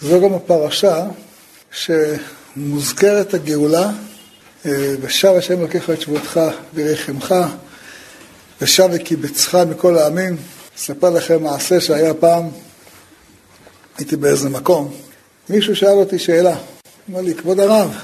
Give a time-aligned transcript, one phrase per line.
[0.00, 1.06] זו גם הפרשה
[1.70, 3.90] שמוזכרת הגאולה,
[5.00, 6.40] ושב השם לוקח את שבותך
[6.74, 7.34] וירחמך,
[8.60, 10.36] ושב וקיבצך מכל העמים.
[10.78, 12.48] אספר לכם מעשה שהיה פעם,
[13.98, 14.94] הייתי באיזה מקום,
[15.48, 16.56] מישהו שאל אותי שאלה,
[17.10, 17.96] אמר לי, כבוד הרב,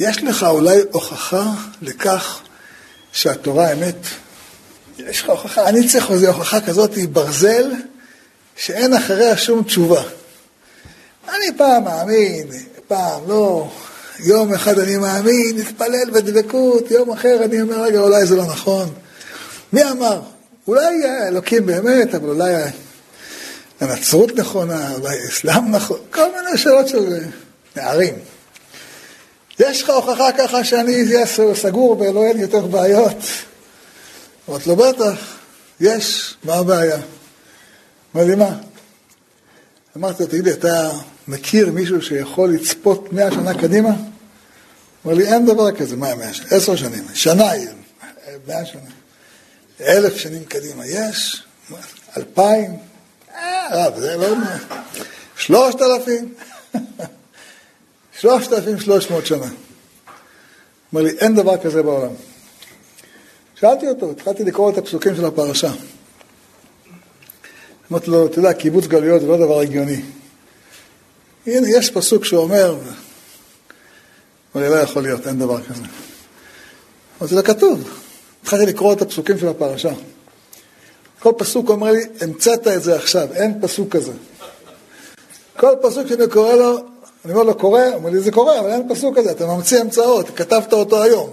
[0.00, 1.52] יש לך אולי הוכחה
[1.82, 2.40] לכך
[3.12, 4.06] שהתורה אמת?
[4.98, 5.68] יש לך הוכחה?
[5.68, 7.70] אני צריך איזו הוכחה כזאת, ברזל,
[8.56, 10.02] שאין אחריה שום תשובה.
[11.28, 12.46] אני פעם מאמין,
[12.88, 13.70] פעם לא,
[14.18, 18.88] יום אחד אני מאמין, נתפלל בדבקות, יום אחר אני אומר, רגע, אולי זה לא נכון.
[19.72, 20.20] מי אמר?
[20.68, 20.94] אולי
[21.28, 22.54] אלוקים באמת, אבל אולי
[23.80, 27.24] הנצרות נכונה, אולי האסלאם נכון, כל מיני שאלות של
[27.76, 28.14] נערים.
[29.58, 33.16] יש לך הוכחה ככה שאני אהיה סגור ולא לי יותר בעיות?
[34.48, 35.36] אמרת לו, בטח,
[35.80, 36.98] יש, מה הבעיה?
[38.16, 38.50] אמר לי, מה?
[39.96, 40.90] אמרתי לו, תגידי, אתה
[41.28, 43.90] מכיר מישהו שיכול לצפות מאה שנה קדימה?
[45.06, 46.46] אמר לי, אין דבר כזה, מה מאה שנה?
[46.50, 47.50] עשר שנים, שנה,
[48.46, 48.90] מאה שנה.
[49.80, 51.44] אלף שנים קדימה, יש?
[52.16, 52.76] אלפיים?
[53.34, 54.36] אה, זה לא...
[55.36, 56.34] שלושת אלפים?
[58.20, 59.46] שלושת אלפים שלוש מאות שנה.
[60.94, 62.12] אמר לי, אין דבר כזה בעולם.
[63.54, 65.70] שאלתי אותו, התחלתי לקרוא את הפסוקים של הפרשה.
[67.90, 70.02] אמרתי לו, אתה יודע, קיבוץ גלויות זה לא דבר הגיוני.
[71.46, 72.78] הנה, יש פסוק שאומר,
[74.54, 75.82] אבל לא יכול להיות, אין דבר כזה.
[77.20, 77.90] אמרתי לו, כתוב.
[78.42, 79.92] התחלתי לקרוא את הפסוקים של הפרשה.
[81.18, 84.12] כל פסוק אומר לי, המצאת את זה עכשיו, אין פסוק כזה.
[85.56, 86.78] כל פסוק שאני קורא לו,
[87.24, 87.80] אני אומר לו, קורא?
[87.94, 91.30] אומר לי, זה קורה, אבל אין פסוק כזה, אתה ממציא המצאות, כתבת אותו היום.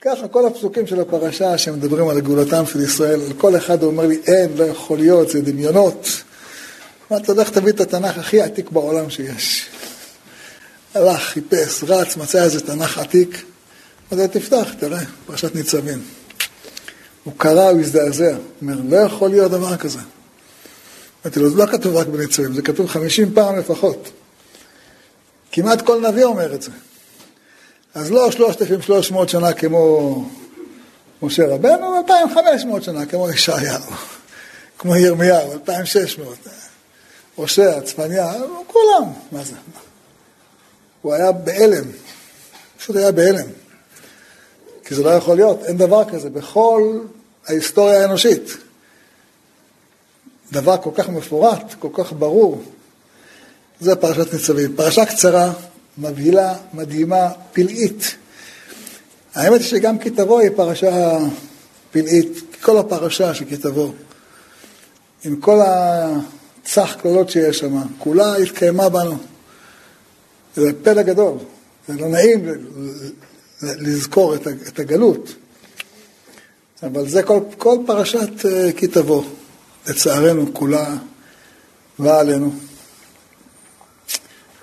[0.00, 4.50] ככה כל הפסוקים של הפרשה שמדברים על גאולתם של ישראל, כל אחד אומר לי, אין,
[4.56, 6.06] לא יכול להיות, זה דמיונות.
[7.10, 9.66] אמרתי לו, לך תביא את התנ"ך הכי עתיק בעולם שיש.
[10.94, 13.44] הלך, חיפש, רץ, מצא איזה תנ"ך עתיק.
[14.12, 16.02] לו, תפתח, תראה, פרשת ניצבים.
[17.24, 18.30] הוא קרא, הוא הזדעזע.
[18.30, 19.98] הוא אומר, לא יכול להיות דבר כזה.
[21.24, 24.10] אמרתי לו, זה לא כתוב רק בניצבים, זה כתוב חמישים פעם לפחות.
[25.52, 26.70] כמעט כל נביא אומר את זה.
[27.94, 30.24] אז לא 3,300 שנה כמו
[31.22, 33.82] משה רבנו, 2,500 שנה כמו ישעיהו,
[34.78, 36.38] כמו ירמיהו, 2,600.
[37.40, 38.32] הושע, צפניה,
[38.66, 39.54] כולם, מה זה?
[41.02, 41.84] הוא היה בהלם,
[42.78, 43.46] פשוט היה בהלם.
[44.84, 46.98] כי זה לא יכול להיות, אין דבר כזה בכל
[47.46, 48.56] ההיסטוריה האנושית.
[50.52, 52.62] דבר כל כך מפורט, כל כך ברור.
[53.80, 54.76] זה פרשת ניצבים.
[54.76, 55.52] פרשה קצרה,
[55.98, 58.16] מבהילה, מדהימה, פלאית.
[59.34, 61.18] האמת היא שגם כי תבוא היא פרשה
[61.90, 63.92] פלאית, כל הפרשה של כי תבוא,
[65.24, 65.60] עם כל
[66.62, 69.18] הצח כללות שיש שם, כולה התקיימה בנו.
[70.56, 71.38] זה פלא גדול,
[71.88, 72.44] זה לא נעים
[73.62, 74.34] לזכור
[74.68, 75.34] את הגלות,
[76.82, 78.30] אבל זה כל, כל פרשת
[78.76, 79.24] כי תבוא,
[79.86, 80.96] לצערנו כולה
[81.98, 82.52] באה עלינו.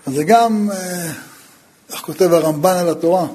[0.06, 0.70] אז זה גם,
[1.92, 3.28] איך כותב הרמב"ן על התורה,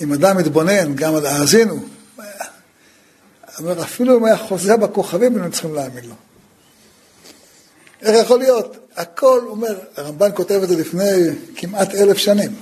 [0.00, 1.80] אם אדם מתבונן גם על האזינו,
[3.58, 6.14] אומר, אפילו אם היה חוזה בכוכבים, היינו צריכים להאמין לו.
[8.02, 8.76] איך יכול להיות?
[8.96, 12.54] הכל, אומר, הרמב"ן כותב את זה לפני כמעט אלף שנים.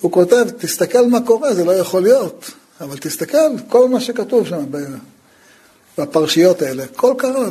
[0.00, 2.50] הוא כותב, תסתכל מה קורה, זה לא יכול להיות,
[2.80, 4.64] אבל תסתכל, כל מה שכתוב שם
[5.98, 7.48] בפרשיות האלה, כל קרה.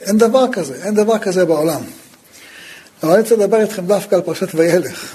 [0.00, 1.82] אין דבר כזה, אין דבר כזה בעולם.
[3.02, 5.14] אבל אני רוצה לדבר איתכם דווקא על פרשת וילך,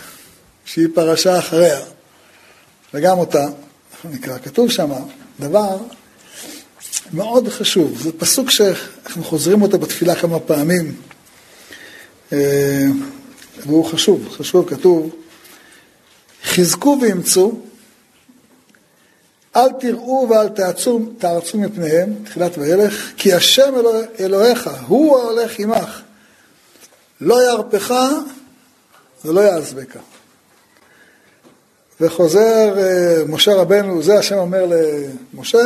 [0.66, 1.80] שהיא פרשה אחריה,
[2.94, 3.48] וגם אותה,
[4.06, 4.92] נקרא, כתוב שם
[5.40, 5.78] דבר
[7.14, 10.96] מאוד חשוב, זה פסוק שאנחנו חוזרים אותו בתפילה כמה פעמים,
[13.66, 15.16] והוא חשוב, חשוב, כתוב,
[16.44, 17.60] חזקו ואמצו,
[19.56, 26.02] אל תראו ואל תעצו, תערצו מפניהם, תחילת וילך, כי השם אלוה, אלוהיך, הוא ההולך עמך,
[27.22, 27.94] לא ירפך
[29.26, 29.98] ולא יעזבך.
[32.02, 32.76] וחוזר
[33.28, 34.66] משה רבנו, זה השם אומר
[35.34, 35.58] למשה,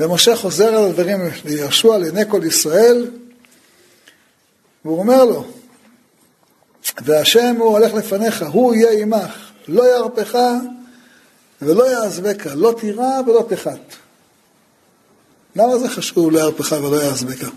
[0.00, 3.10] ומשה חוזר על הדברים ליהושע לעיני כל ישראל,
[4.84, 5.44] והוא אומר לו,
[7.04, 10.38] והשם הוא הולך לפניך, הוא יהיה עמך, לא ירפך
[11.62, 13.80] ולא יעזבך, לא תירא ולא תחת.
[15.56, 17.50] למה זה חשוב לא ירפך ולא יעזבך?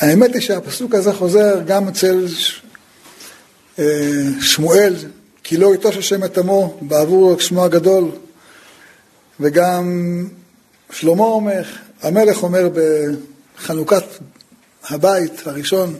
[0.00, 2.26] האמת היא שהפסוק הזה חוזר גם אצל
[4.40, 4.94] שמואל,
[5.42, 8.10] כי לא יטוש השם את עמו בעבור שמו הגדול,
[9.40, 9.84] וגם
[10.90, 11.62] שלמה אומר,
[12.02, 12.68] המלך אומר
[13.58, 14.04] בחנוכת
[14.90, 15.96] הבית הראשון,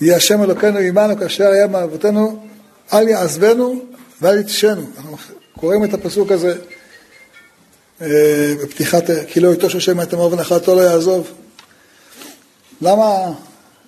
[0.00, 2.46] יהיה השם אלוקינו עמנו כאשר היה מאבותינו,
[2.92, 3.82] אל יעזבנו
[4.20, 4.86] ואל יתשנו.
[4.96, 5.16] אנחנו
[5.60, 6.56] קוראים את הפסוק הזה
[8.00, 11.30] אה, בפתיחת, כי לא יטוש השם את עמו ונחלתו לא יעזוב.
[12.80, 13.32] למה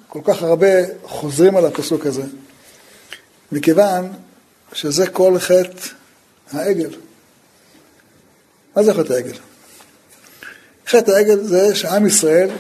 [0.09, 0.67] כל כך הרבה
[1.03, 2.23] חוזרים על הפסוק הזה?
[3.53, 4.13] מכיוון
[4.73, 5.89] שזה כל חטא
[6.53, 6.91] העגל.
[8.77, 9.39] מה זה חטא העגל?
[10.87, 12.51] חטא העגל זה שעם ישראל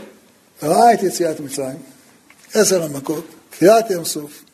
[0.63, 1.83] ראה את יציאת מצרים,
[2.55, 4.45] עשר המכות, קריאת ים סוף,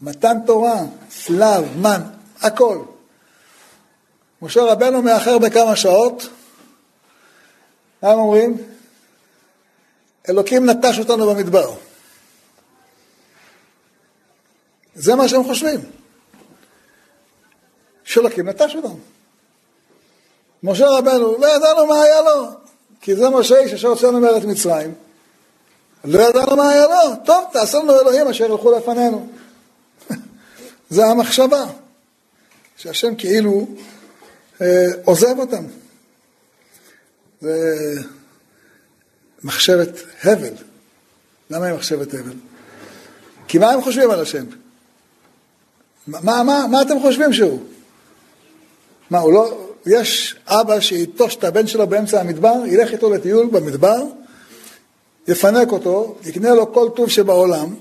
[0.00, 2.00] מתן תורה, צלב, מן,
[2.40, 2.82] הכל.
[4.42, 6.28] משה רבנו מאחר בכמה שעות,
[8.02, 8.56] מה הם אומרים?
[10.28, 11.74] אלוקים נטש אותנו במדבר.
[14.94, 15.80] זה מה שהם חושבים.
[18.04, 18.98] שאלוקים נטש אותנו.
[20.62, 22.46] משה רבנו, לא ידענו מה היה לו,
[23.00, 24.94] כי זה משה איש אשר הוצאנו מארץ מצרים.
[26.04, 29.28] לא ידענו מה היה לו, טוב, תעשה לנו אלוהים אשר ילכו לפנינו.
[30.90, 31.64] זה המחשבה,
[32.76, 33.66] שהשם כאילו
[34.60, 35.64] אה, עוזב אותם.
[37.40, 37.94] זה
[39.44, 39.88] מחשבת
[40.24, 40.54] הבל.
[41.50, 42.34] למה היא מחשבת הבל?
[43.48, 44.44] כי מה הם חושבים על השם?
[46.06, 47.62] מה, מה, מה אתם חושבים שהוא?
[49.10, 49.67] מה, הוא לא...
[49.88, 54.02] יש אבא שיטוש את הבן שלו באמצע המדבר, ילך איתו לטיול במדבר,
[55.28, 57.74] יפנק אותו, יקנה לו כל טוב שבעולם.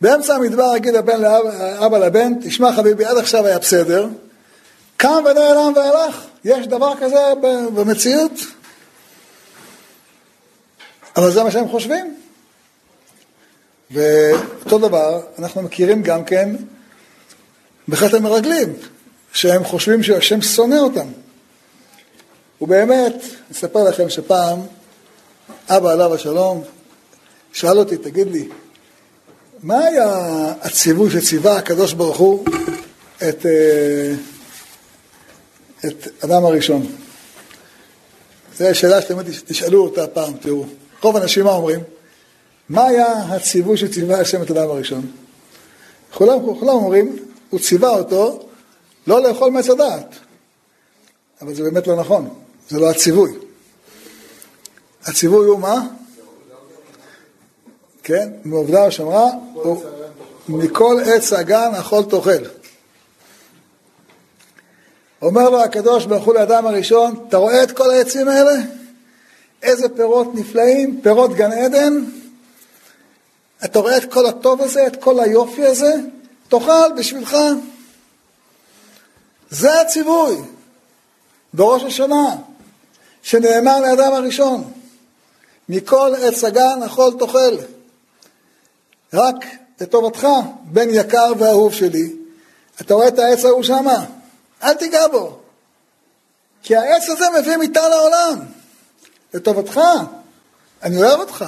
[0.00, 4.08] באמצע המדבר יגיד הבן לאבא לבן, תשמע חביבי, עד עכשיו היה בסדר,
[4.96, 6.24] קם ונעלם והלך.
[6.44, 7.32] יש דבר כזה
[7.74, 8.32] במציאות?
[11.16, 12.16] אבל זה מה שהם חושבים.
[13.90, 16.56] ואותו דבר, אנחנו מכירים גם כן
[17.88, 18.72] בחטא המרגלים,
[19.36, 21.06] שהם חושבים שהשם שונא אותם.
[22.60, 23.14] ובאמת,
[23.52, 24.60] אספר לכם שפעם,
[25.68, 26.64] אבא עליו השלום,
[27.52, 28.48] שאל אותי, תגיד לי,
[29.62, 30.08] מה היה
[30.60, 32.44] הציווי שציווה הקדוש ברוך הוא
[33.28, 34.14] את, אה,
[35.86, 36.86] את אדם הראשון?
[38.58, 40.64] זו שאלה שתמיד תשאלו אותה פעם, תראו.
[41.02, 41.80] רוב האנשים מה אומרים?
[42.68, 45.06] מה היה הציווי שציווה השם את אדם הראשון?
[46.14, 47.16] כולם, כולם אומרים,
[47.50, 48.45] הוא ציווה אותו
[49.06, 50.14] לא לאכול מעץ הדעת.
[51.42, 52.28] אבל זה באמת לא נכון,
[52.68, 53.32] זה לא הציווי.
[55.04, 55.86] הציווי הוא מה?
[58.02, 59.30] כן, מעובדה ושמרה,
[60.48, 62.44] מכל עץ הגן אכול תאכל.
[65.22, 68.54] אומר לו הקדוש ברוך הוא לאדם הראשון, אתה רואה את כל העצים האלה?
[69.62, 72.04] איזה פירות נפלאים, פירות גן עדן.
[73.64, 75.94] אתה רואה את כל הטוב הזה, את כל היופי הזה?
[76.48, 77.36] תאכל בשבילך.
[79.50, 80.36] זה הציווי
[81.52, 82.36] בראש השנה,
[83.22, 84.72] שנאמר לאדם הראשון,
[85.68, 87.56] מכל עץ הגן אכול תאכל.
[89.12, 89.36] רק
[89.80, 90.26] לטובתך,
[90.64, 92.12] בן יקר ואהוב שלי,
[92.80, 94.04] אתה רואה את העץ ההוא שמה?
[94.62, 95.38] אל תיגע בו.
[96.62, 98.38] כי העץ הזה מביא מיטה לעולם.
[99.34, 99.80] לטובתך.
[100.82, 101.44] אני אוהב אותך.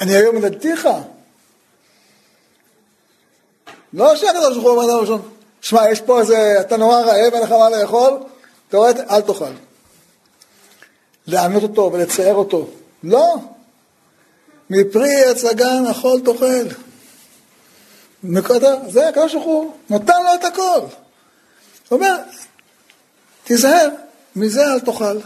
[0.00, 0.88] אני היום מלדתיך.
[3.92, 5.28] לא שהקדוש ברוך הוא אומר לנו ראשון,
[5.68, 8.12] שמע, יש פה איזה, אתה נורא רעב, אין לך מה לאכול,
[8.68, 9.52] אתה רואה, אל תאכל.
[11.26, 12.68] לענות אותו ולצייר אותו.
[13.02, 13.36] לא.
[14.70, 16.68] מפרי עץ הגן אכול תאכל.
[18.88, 20.80] זה הקדוש ברוך הוא נותן לו את הכל.
[20.80, 20.88] הוא
[21.90, 22.16] אומר,
[23.44, 23.88] תיזהר,
[24.36, 25.18] מזה אל תאכל.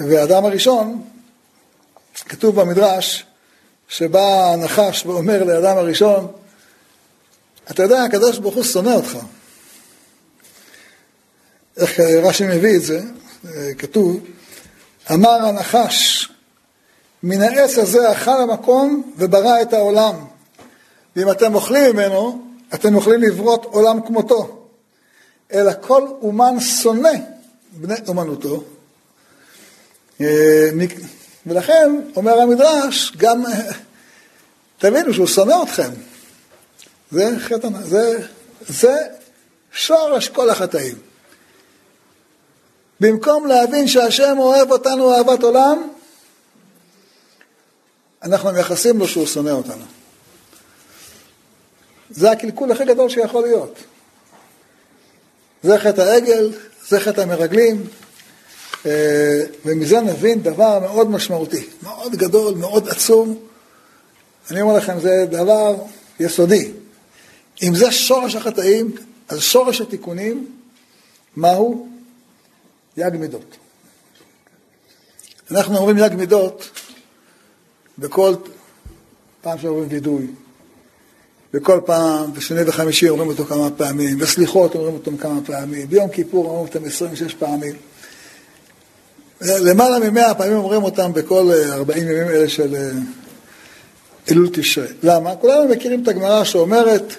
[0.00, 1.04] והאדם הראשון,
[2.14, 3.26] כתוב במדרש,
[3.88, 6.32] שבא הנחש ואומר לאדם הראשון,
[7.70, 9.18] אתה יודע, הקדוש ברוך הוא שונא אותך.
[11.76, 13.00] איך רש"י מביא את זה,
[13.78, 14.20] כתוב,
[15.12, 16.28] אמר הנחש,
[17.22, 20.14] מן העץ הזה אכל המקום וברא את העולם.
[21.16, 22.42] ואם אתם אוכלים ממנו,
[22.74, 24.66] אתם יכולים לברות עולם כמותו.
[25.52, 27.12] אלא כל אומן שונא
[27.72, 28.64] בני אומנותו,
[30.20, 30.68] אה,
[31.46, 33.44] ולכן, אומר המדרש, גם
[34.78, 35.90] תבינו שהוא שונא אתכם.
[37.10, 38.26] זה חטא, זה,
[38.68, 38.96] זה
[39.72, 40.98] שורש כל החטאים.
[43.00, 45.88] במקום להבין שהשם אוהב אותנו אהבת עולם,
[48.22, 49.84] אנחנו מייחסים לו שהוא שונא אותנו.
[52.10, 53.78] זה הקלקול הכי גדול שיכול להיות.
[55.62, 56.52] זה חטא העגל,
[56.88, 57.86] זה חטא המרגלים,
[58.86, 63.38] אה, ומזה נבין דבר מאוד משמעותי, מאוד גדול, מאוד עצום.
[64.50, 65.74] אני אומר לכם, זה דבר
[66.20, 66.72] יסודי.
[67.62, 68.94] אם זה שורש החטאים,
[69.28, 70.46] אז שורש התיקונים,
[71.36, 71.88] מהו?
[72.96, 73.56] יג מידות.
[75.50, 76.70] אנחנו אומרים יג מידות
[77.98, 78.34] בכל
[79.40, 80.26] פעם שאומרים וידוי,
[81.54, 86.46] וכל פעם, בשני וחמישי אומרים אותו כמה פעמים, בסליחות אומרים אותו כמה פעמים, ביום כיפור
[86.46, 87.74] אומרים אותם 26 פעמים.
[89.40, 92.90] למעלה ממאה פעמים אומרים אותם בכל 40 ימים אלה של אה,
[94.30, 94.86] אלול תשרי.
[95.02, 95.36] למה?
[95.36, 97.14] כולנו מכירים את הגמרא שאומרת,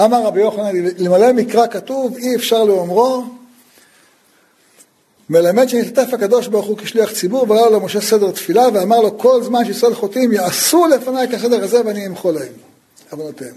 [0.00, 3.24] אמר רבי יוחנן, למלא מקרא כתוב, אי אפשר לאומרו,
[5.30, 9.42] מלמד שנשתתף הקדוש ברוך הוא כשליח ציבור, וראה לו משה סדר תפילה, ואמר לו, כל
[9.42, 12.52] זמן שישראל חוטאים, יעשו לפניי כסדר הזה, ואני אמחו להם,
[13.10, 13.54] עוונותיהם.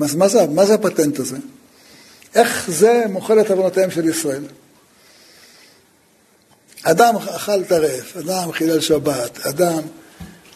[0.00, 1.36] אז מה זה, מה זה הפטנט הזה?
[2.34, 4.42] איך זה מוחל את עוונותיהם של ישראל?
[6.82, 9.82] אדם אכל טרף, אדם חילל שבת, אדם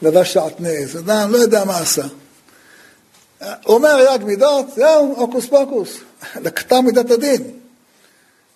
[0.03, 2.07] לבש שעטנז, אדם לא יודע מה עשה.
[3.67, 5.99] אומר יג מידות, זהו, הוקוס פוקוס,
[6.45, 7.43] לקטה מידת הדין.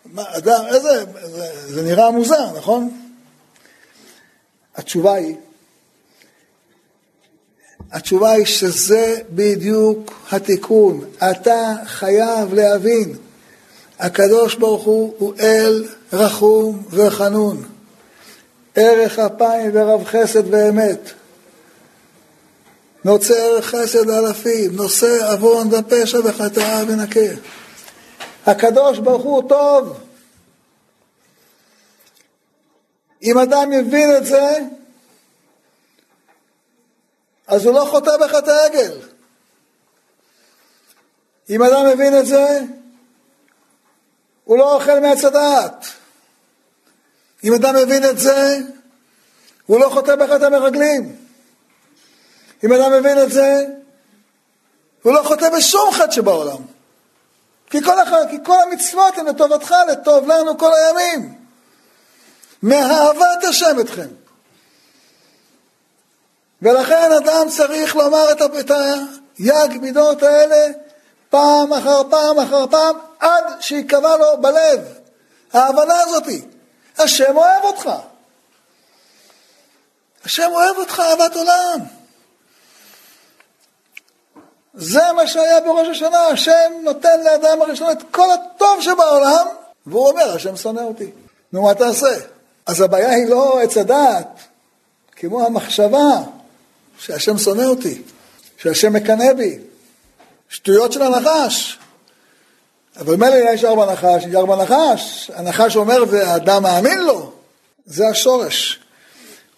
[0.04, 2.90] מה, אדם, איזה, זה, זה נראה מוזר, נכון?
[4.76, 5.36] התשובה היא,
[7.92, 11.04] התשובה היא שזה בדיוק התיקון.
[11.30, 13.16] אתה חייב להבין,
[13.98, 17.64] הקדוש ברוך הוא הוא אל רחום וחנון,
[18.74, 21.12] ערך אפיים ורב חסד ואמת.
[23.04, 27.20] נוצא ערך חסד אלפים, נושא עוון ופשע וחטאה ונקה.
[28.46, 30.00] הקדוש ברוך הוא טוב.
[33.22, 34.58] אם אדם יבין את זה,
[37.46, 38.98] אז הוא לא חוטא בחטא עגל.
[41.50, 42.60] אם אדם מבין את זה,
[44.44, 45.86] הוא לא אוכל מעץ הדעת.
[47.44, 48.58] אם אדם מבין את זה,
[49.66, 51.29] הוא לא חוטא בחטא המרגלים.
[52.64, 53.64] אם אדם מבין את זה,
[55.02, 56.62] הוא לא חוטא בשום חטא שבעולם.
[57.70, 58.08] כי כל, הח...
[58.30, 61.34] כי כל המצוות הן לטובתך, לטוב לנו כל הימים.
[62.62, 64.08] מאהבת השם אתכם.
[66.62, 68.70] ולכן אדם צריך לומר את, את
[69.38, 70.66] היג מידות האלה
[71.30, 74.80] פעם אחר פעם אחר פעם, עד שיקבע לו בלב
[75.52, 76.44] ההבנה הזאתי.
[76.98, 77.90] השם אוהב אותך.
[80.24, 81.99] השם אוהב אותך אהבת עולם.
[84.74, 89.46] זה מה שהיה בראש השנה, השם נותן לאדם הראשון את כל הטוב שבעולם,
[89.86, 91.10] והוא אומר, השם שונא אותי.
[91.52, 92.16] נו, מה תעשה?
[92.66, 94.38] אז הבעיה היא לא עץ הדעת,
[95.16, 96.22] כמו המחשבה
[96.98, 98.02] שהשם שונא אותי,
[98.58, 99.58] שהשם מקנא בי.
[100.50, 101.78] שטויות של הנחש.
[102.96, 105.30] אבל מילא נשאר בנחש, נשאר בנחש.
[105.34, 107.32] הנחש אומר והאדם מאמין לו.
[107.86, 108.80] זה השורש.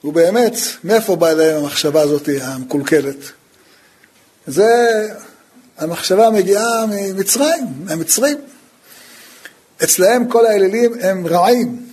[0.04, 0.54] ובאמת,
[0.84, 3.16] מאיפה באה אליהם המחשבה הזאת המקולקלת?
[4.46, 5.08] זה,
[5.78, 8.38] המחשבה מגיעה ממצרים, מהמצרים.
[9.84, 11.86] אצלהם כל האלילים הם רעים.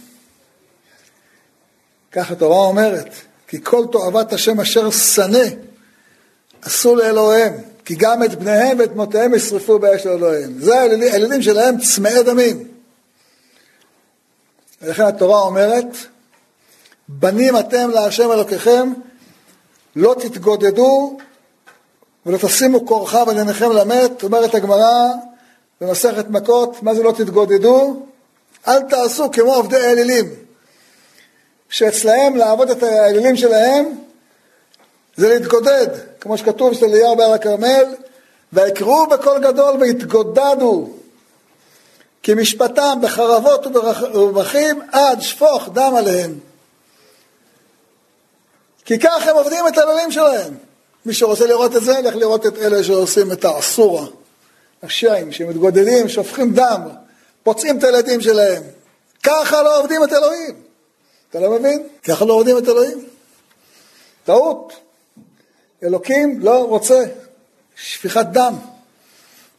[2.12, 3.14] כך התורה אומרת,
[3.48, 5.46] כי כל תועבת השם אשר שנא
[6.62, 7.54] עשו לאלוהיהם,
[7.86, 10.54] כי גם את בניהם ואת בנותיהם ישרפו באש לאלוהיהם.
[10.60, 12.68] זה האלילים שלהם צמאי דמים.
[14.82, 15.86] ולכן התורה אומרת,
[17.08, 18.94] בנים אתם להשם אלוקיכם,
[19.96, 21.18] לא תתגודדו
[22.30, 25.08] ולא תשימו כורחה בניניכם למת, אומרת הגמרא
[25.82, 28.04] במסכת מכות, מה זה לא תתגודדו?
[28.68, 30.26] אל תעשו כמו עובדי האלילים.
[31.70, 33.86] שאצלהם לעבוד את האלילים שלהם
[35.16, 35.88] זה להתגודד,
[36.20, 37.96] כמו שכתוב אצל אליהו בהר הכרמל,
[38.54, 40.90] ויקראו בקול גדול והתגודדו,
[42.24, 43.68] כי משפטם בחרבות
[44.14, 46.40] ובבכים עד שפוך דם עליהם.
[48.86, 50.69] כי כך הם עובדים את האלילים שלהם.
[51.06, 54.06] מי שרוצה לראות את זה, לך לראות את אלה שעושים את האסורה,
[54.84, 56.82] השיים, שמתגודדים, שופכים דם,
[57.44, 58.64] פוצעים את הילדים שלהם.
[59.24, 60.56] ככה לא עובדים את אלוהים.
[61.30, 61.88] אתה לא מבין?
[62.04, 63.06] ככה לא עובדים את אלוהים.
[64.24, 64.74] טעות.
[65.84, 67.04] אלוקים לא רוצה
[67.76, 68.56] שפיכת דם.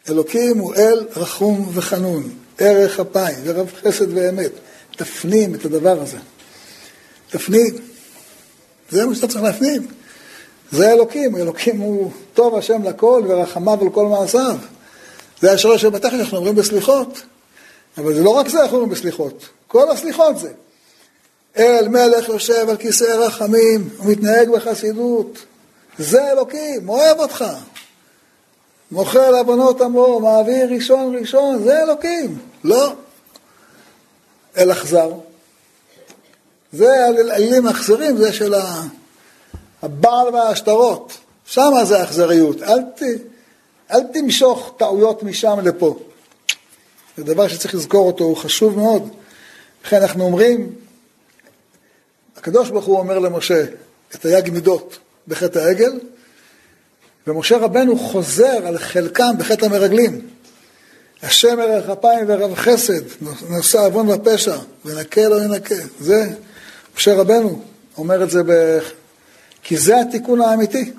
[0.09, 4.51] אלוקים הוא אל רחום וחנון, ערך אפיים ורב חסד ואמת.
[4.97, 6.19] תפנים את הדבר הזה.
[7.31, 7.77] תפנים.
[8.91, 9.87] זה מה שאתה צריך להפנים.
[10.73, 14.57] זה אלוקים, אלוקים הוא טוב השם לכל ורחמיו על כל מעשיו.
[15.41, 17.23] זה השלוש שבתחת שאנחנו אומרים בסליחות.
[17.99, 20.53] אבל זה לא רק זה אנחנו אומרים בסליחות, כל הסליחות זה.
[21.57, 25.39] אל מלך יושב על כיסא רחמים ומתנהג בחסידות.
[25.99, 27.45] זה אלוקים, אוהב אותך.
[28.91, 32.39] מוכר לעוונות עמו, מעביר ראשון ראשון, זה אלוקים.
[32.65, 32.93] לא.
[34.59, 35.11] אל אכזר.
[36.73, 38.55] זה האלילים האכזרים, זה של
[39.83, 41.19] הבעל והשטרות.
[41.47, 42.63] שם זה האכזריות.
[42.63, 43.03] אל, ת,
[43.93, 45.99] אל תמשוך טעויות משם לפה.
[47.17, 49.09] זה דבר שצריך לזכור אותו, הוא חשוב מאוד.
[49.85, 50.73] לכן אנחנו אומרים,
[52.37, 53.65] הקדוש ברוך הוא אומר למשה,
[54.15, 56.01] את היג מידות בחטא העגל,
[57.27, 60.27] ומשה רבנו חוזר על חלקם בחטא המרגלים.
[61.23, 63.03] השם ערך אפיים ורב חסד,
[63.49, 65.75] נושא עוון ופשע, ונקה לא ינקה.
[66.01, 66.25] זה,
[66.97, 67.63] משה רבנו
[67.99, 68.43] אומר את זה.
[69.63, 70.93] כי זה התיקון האמיתי.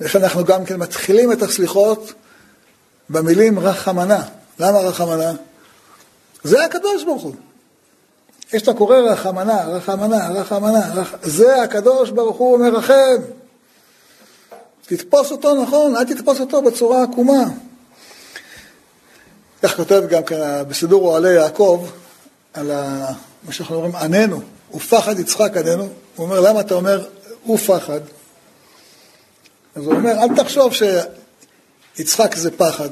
[0.00, 2.12] לכן אנחנו גם כן מתחילים את הסליחות
[3.10, 4.22] במילים רחמנה.
[4.58, 5.32] למה רחמנה?
[6.44, 7.34] זה הקדוש ברוך הוא.
[8.52, 11.14] יש את הקורא רחמנה, רחמנה, רחמנה, רח...
[11.22, 13.16] זה הקדוש ברוך הוא מרחם.
[14.86, 17.44] תתפוס אותו נכון, אל תתפוס אותו בצורה עקומה.
[19.62, 21.86] כך כותב גם כן בסידור אוהלי יעקב,
[22.54, 23.06] על ה...
[23.42, 24.40] מה שאנחנו אומרים, עננו,
[24.74, 25.88] ופחד יצחק עננו.
[26.16, 27.06] הוא אומר, למה אתה אומר
[27.50, 28.00] ופחד?
[29.74, 30.72] אז הוא אומר, אל תחשוב
[31.96, 32.88] שיצחק זה פחד.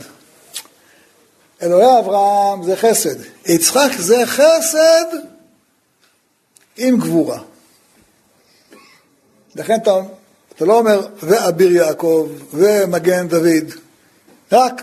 [1.63, 3.17] אלוהי אברהם זה חסד.
[3.47, 5.05] יצחק זה חסד
[6.77, 7.39] עם גבורה.
[9.55, 10.01] לכן אתה,
[10.57, 13.73] אתה לא אומר, ואביר יעקב, ומגן דוד,
[14.53, 14.83] רק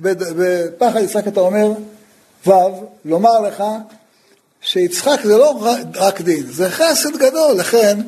[0.00, 1.72] בפחד יצחק אתה אומר,
[2.46, 2.52] ו',
[3.04, 3.64] לומר לך
[4.60, 7.98] שיצחק זה לא רק דין, זה חסד גדול, לכן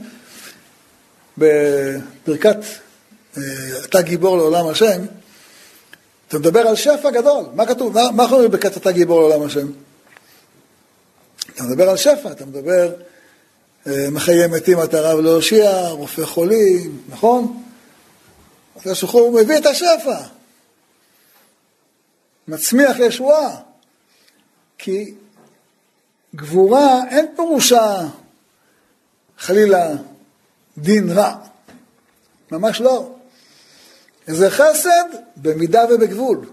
[1.38, 2.56] בפרקת
[3.36, 3.42] אה,
[3.84, 5.02] אתה גיבור לעולם השם,
[6.28, 9.66] אתה מדבר על שפע גדול, מה כתוב, מה, מה אנחנו בקטע אתה גיבור לעולם השם?
[11.54, 12.92] אתה מדבר על שפע, אתה מדבר
[13.86, 17.62] אה, מחיי מתים אתה רב להושיע, רופא חולים, נכון?
[18.76, 20.18] הקדוש ברוך הוא מביא את השפע,
[22.48, 23.56] מצמיח ישועה,
[24.78, 25.14] כי
[26.34, 28.08] גבורה אין פירושה
[29.38, 29.88] חלילה
[30.78, 31.34] דין רע,
[32.50, 33.14] ממש לא.
[34.26, 35.04] זה חסד
[35.36, 36.46] במידה ובגבול.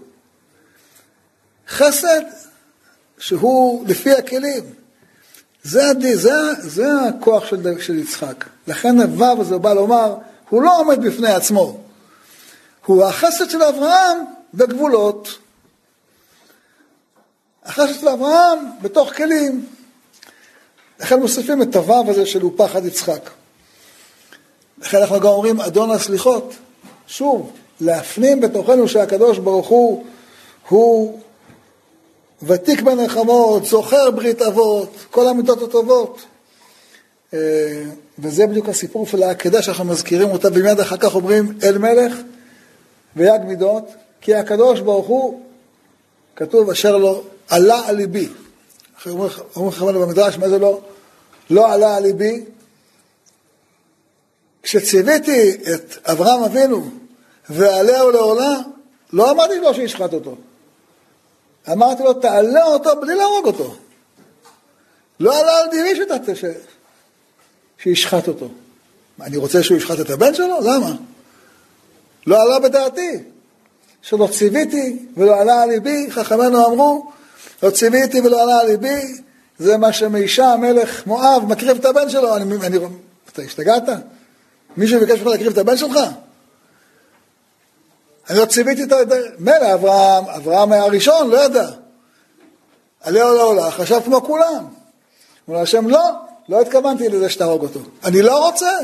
[1.68, 2.22] חסד
[3.18, 4.64] שהוא לפי הכלים.
[5.62, 8.44] זה, הדי, זה, זה הכוח של, של יצחק.
[8.66, 10.16] לכן הוו הזה בא לומר,
[10.48, 11.80] הוא לא עומד בפני עצמו.
[12.86, 14.18] הוא החסד של אברהם
[14.54, 15.38] בגבולות.
[17.64, 19.66] החסד של אברהם בתוך כלים.
[21.00, 23.30] לכן מוסיפים את הוו הזה של הוא פחד יצחק.
[24.80, 26.54] לכן אנחנו גם אומרים אדון הסליחות.
[27.06, 30.04] שוב, להפנים בתוכנו שהקדוש ברוך הוא
[30.68, 31.20] הוא
[32.42, 36.20] ותיק בנחמות, זוכר ברית אבות, כל המידות הטובות.
[37.34, 37.38] אה,
[38.18, 42.16] וזה בדיוק הסיפור של העקדה שאנחנו מזכירים אותה, ומיד אחר כך אומרים אל מלך
[43.16, 43.84] ויג מידות,
[44.20, 45.40] כי הקדוש ברוך הוא,
[46.36, 48.28] כתוב אשר לו, עלה על ליבי.
[49.06, 50.80] אומרים חכמינו במדרש, מה זה לא?
[51.50, 52.44] לא עלה על ליבי.
[54.62, 56.90] כשציוויתי את אברהם אבינו
[57.48, 58.56] ועלהו לעולה,
[59.12, 60.36] לא אמרתי לו שישחט אותו.
[61.72, 63.74] אמרתי לו, תעלה אותו בלי להרוג אותו.
[65.20, 66.36] לא עלה על דירי שתת...
[66.36, 66.44] ש...
[67.82, 68.48] שישחט אותו.
[69.20, 70.60] אני רוצה שהוא ישחט את הבן שלו?
[70.60, 70.92] למה?
[72.26, 73.22] לא עלה בדעתי.
[74.02, 77.10] שלא ציוויתי ולא עלה על ליבי, חכמינו אמרו,
[77.62, 79.20] לא ציוויתי ולא עלה על ליבי,
[79.58, 82.36] זה מה שמישה מלך מואב מקריב את הבן שלו.
[82.36, 82.78] אני, אני,
[83.32, 83.82] אתה השתגעת?
[84.76, 85.98] מישהו ביקש ממך להקריב את הבן שלך?
[88.30, 88.96] אני לא ציוויתי את ה...
[89.38, 91.70] מילא אברהם, אברהם היה הראשון, לא ידע.
[93.00, 94.66] עליה או לעולה, חשב כמו כולם.
[95.48, 96.10] אמר השם, לא,
[96.48, 97.80] לא התכוונתי לזה שתהרוג אותו.
[98.04, 98.78] אני לא רוצה.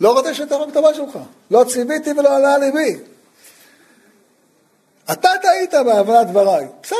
[0.00, 1.18] לא רוצה שתהרוג את הבן שלך.
[1.50, 2.98] לא ציוויתי ולא עלה ליבי.
[5.12, 6.98] אתה טעית בהבנת דבריי, בסדר.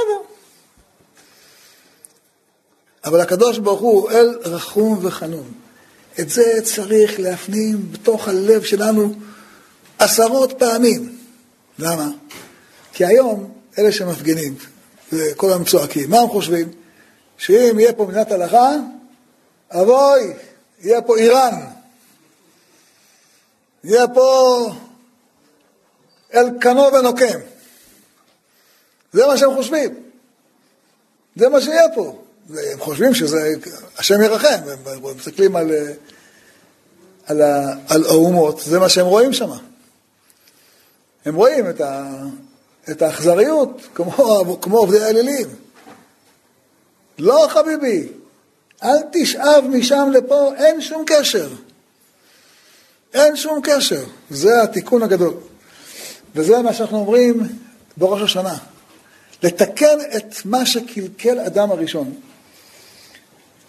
[3.05, 5.62] אבל הקדוש ברוך הוא אל רחום וחנון.
[6.21, 9.15] את זה צריך להפנים בתוך הלב שלנו.
[9.99, 11.19] עשרות פעמים.
[11.79, 12.09] למה?
[12.93, 14.55] כי היום אלה שמפגינים,
[15.13, 16.69] וכולם צועקים, מה הם חושבים?
[17.39, 18.71] שאם יהיה פה מדינת הלכה,
[19.71, 20.33] אבוי,
[20.81, 21.61] יהיה פה איראן,
[23.85, 24.69] יהיה פה
[26.35, 27.39] אלקנו ונוקם.
[29.13, 29.95] זה מה שהם חושבים.
[31.37, 32.22] זה מה שיהיה פה.
[32.73, 33.55] הם חושבים שזה,
[33.99, 35.71] השם ירחם, הם מסתכלים על,
[37.27, 37.43] על,
[37.89, 39.51] על האומות, זה מה שהם רואים שם.
[41.25, 42.11] הם רואים את, ה,
[42.91, 45.49] את האכזריות, כמו, כמו עובדי האלילים.
[47.19, 48.09] לא חביבי,
[48.83, 51.49] אל תשאב משם לפה, אין שום קשר.
[53.15, 54.05] אין שום קשר.
[54.31, 55.35] זה התיקון הגדול.
[56.35, 57.49] וזה מה שאנחנו אומרים
[57.97, 58.57] בראש השנה.
[59.43, 62.15] לתקן את מה שקלקל אדם הראשון.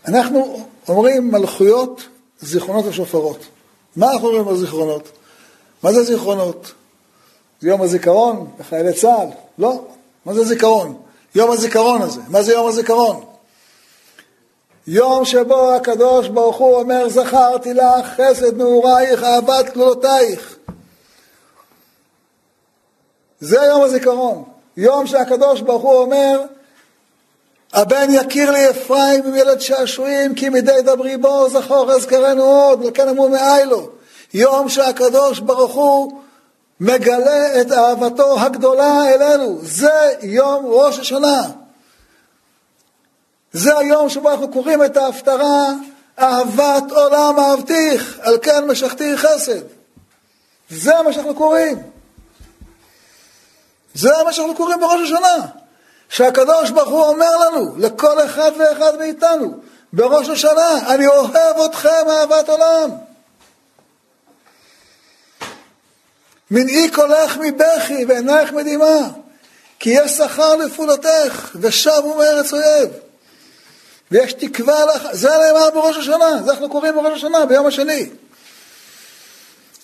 [0.08, 2.02] אנחנו אומרים מלכויות,
[2.40, 3.40] זיכרונות ושופרות.
[3.96, 5.12] מה אנחנו אומרים על זיכרונות?
[5.84, 6.72] מה זה זיכרונות?
[7.62, 9.28] יום הזיכרון לחיילי צה"ל?
[9.58, 9.82] לא.
[10.26, 11.02] מה זה זיכרון?
[11.36, 12.22] יום הזיכרון הזה.
[12.28, 13.26] מה זה יום הזיכרון?
[14.88, 20.58] יום שבו הקדוש ברוך הוא אומר זכרתי לך חסד נעורייך אהבת כלולותייך
[23.40, 24.44] זה יום הזיכרון
[24.78, 26.42] יום שהקדוש ברוך הוא אומר
[27.74, 33.08] הבן יכיר לי אפרים עם ילד שעשועים כי מדי דברי בו זכור אזכרנו עוד ולכן
[33.08, 33.90] אמרו מאי לו
[34.34, 36.22] יום שהקדוש ברוך הוא
[36.80, 41.44] מגלה את אהבתו הגדולה אלינו זה יום ראש השנה
[43.54, 45.68] זה היום שבו אנחנו קוראים את ההפטרה,
[46.20, 49.62] אהבת עולם אהבתיך, על כן משכתי חסד.
[50.70, 51.78] זה מה שאנחנו קוראים.
[53.94, 55.63] זה מה שאנחנו קוראים בראש השנה.
[56.14, 59.60] שהקדוש ברוך הוא אומר לנו, לכל אחד ואחד מאיתנו,
[59.94, 62.90] בראש השנה, אני אוהב אתכם אהבת עולם.
[66.52, 69.10] מנעי קולך מבכי ועינייך מדמעה,
[69.80, 72.90] כי יש שכר לפעולתך, ושבו מארץ אויב.
[74.12, 75.04] ויש תקווה, לח...
[75.12, 78.10] זה נאמר בראש השנה, זה אנחנו קוראים בראש השנה, ביום השני.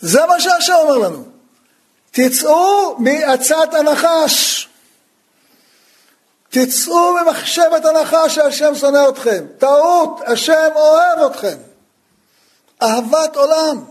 [0.01, 1.25] זה מה שהשם אומר לנו.
[2.11, 4.68] תצאו מעצת הנחש.
[6.49, 9.45] תצאו ממחשבת הנחש שהשם שונא אתכם.
[9.57, 11.57] טעות, השם אוהב אתכם.
[12.81, 13.85] אהבת עולם.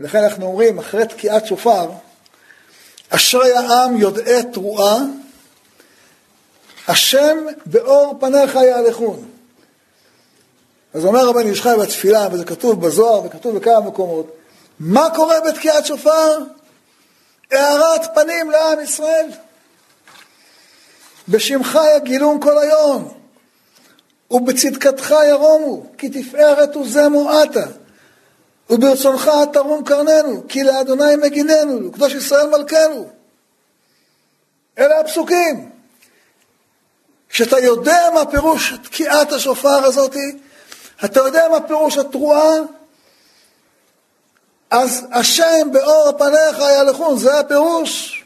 [0.00, 1.90] ולכן אנחנו אומרים, אחרי תקיעת שופר,
[3.08, 4.98] אשרי העם יודעי תרועה
[6.88, 9.28] השם באור פניך יהלכון.
[10.94, 14.36] אז אומר רבן איש בתפילה, וזה כתוב בזוהר וכתוב בכמה מקומות,
[14.80, 16.38] מה קורה בתקיעת שופר?
[17.52, 19.30] הארת פנים לעם ישראל.
[21.28, 23.12] בשמך יגילון כל היום,
[24.30, 27.66] ובצדקתך ירומו, כי תפארת וזמו עתה,
[28.70, 33.08] וברצונך תרום קרננו, כי לאדוני מגיננו, לקדוש ישראל מלכנו.
[34.78, 35.70] אלה הפסוקים.
[37.28, 40.16] כשאתה יודע מה פירוש תקיעת השופר הזאת,
[41.04, 42.54] אתה יודע מה פירוש התרועה,
[44.70, 48.21] אז השם באור פניך יהלכון, זה הפירוש.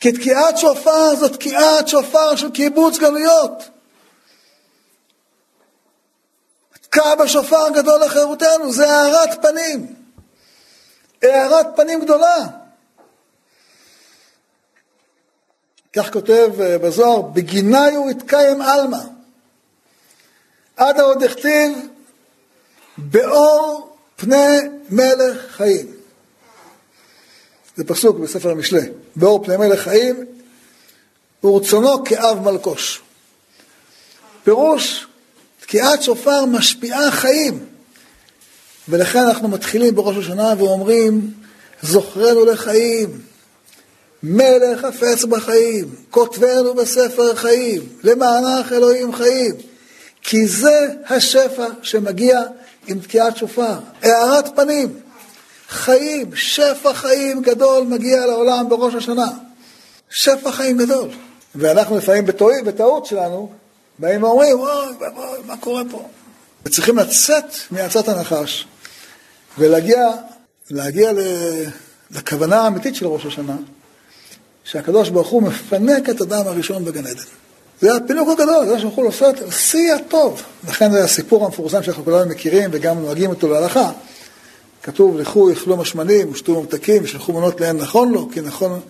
[0.00, 3.68] כי תקיעת שופר זו תקיעת שופר של קיבוץ גלויות.
[6.80, 9.94] תקע בשופר גדול לחירותנו, זה הארת פנים.
[11.22, 12.36] הארת פנים גדולה.
[15.92, 18.98] כך כותב אה, בזוהר, בגיניו יתקיים עלמא.
[20.76, 21.88] עד עוד הכתיב
[22.98, 24.58] באור פני
[24.90, 25.97] מלך חיים.
[27.78, 28.80] זה פסוק בספר המשלי.
[29.16, 30.24] באור פני מלך חיים
[31.44, 33.00] ורצונו כאב מלקוש.
[34.44, 35.06] פירוש,
[35.60, 37.64] תקיעת שופר משפיעה חיים.
[38.88, 41.30] ולכן אנחנו מתחילים בראש השנה ואומרים,
[41.82, 43.20] זוכרנו לחיים,
[44.22, 49.54] מלך חפץ בחיים, כותבנו בספר חיים, למענך אלוהים חיים.
[50.22, 52.40] כי זה השפע שמגיע
[52.86, 55.00] עם תקיעת שופר, הארת פנים,
[55.68, 59.28] חיים, שפע חיים גדול מגיע לעולם בראש השנה.
[60.10, 61.10] שפע חיים גדול.
[61.54, 63.52] ואנחנו לפעמים בטעות, בטעות שלנו,
[63.98, 64.70] באים ואומרים, אוי,
[65.16, 66.08] אוי, מה קורה פה?
[66.64, 68.66] וצריכים לצאת מעצת הנחש
[69.58, 70.10] ולהגיע
[70.70, 71.10] להגיע
[72.10, 73.56] לכוונה האמיתית של ראש השנה,
[74.64, 77.22] שהקדוש ברוך הוא מפנק את אדם הראשון בגן עדן.
[77.80, 80.42] זה הפינוק הגדול, זה שהלכו לעשות שיא הטוב.
[80.68, 83.90] לכן זה הסיפור המפורסם שאנחנו כולנו מכירים וגם נוהגים אותו להלכה.
[84.88, 88.80] כתוב, לכו יאכלו משמנים ושתו ממתקים ושלחו מנות לאין נכון לו, כי נכון,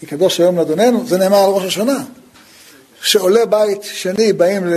[0.00, 2.04] כי קדוש היום לאדוננו, זה נאמר על ראש השנה.
[3.02, 4.74] שעולה בית שני באים ל...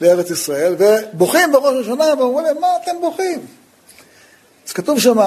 [0.00, 3.40] לארץ ישראל ובוכים בראש השנה ואומרים להם, מה אתם בוכים?
[4.66, 5.18] אז כתוב שם,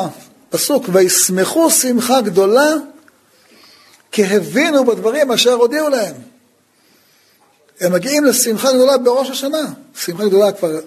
[0.49, 2.73] פסוק, וישמחו שמחה גדולה
[4.11, 6.15] כי הבינו בדברים אשר הודיעו להם.
[7.79, 9.65] הם מגיעים לשמחה גדולה בראש השנה.
[9.95, 10.79] שמחה גדולה כבר,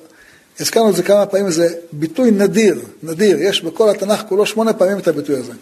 [0.60, 3.42] הזכרנו את זה כמה פעמים, זה ביטוי נדיר, נדיר.
[3.42, 5.52] יש בכל התנ"ך כולו שמונה פעמים את הביטוי הזה.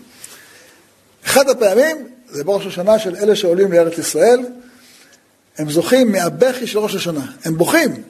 [1.24, 4.40] אחד הפעמים זה בראש השנה של אלה שעולים לארץ ישראל,
[5.58, 7.26] הם זוכים מהבכי של ראש השנה.
[7.44, 8.02] הם בוכים,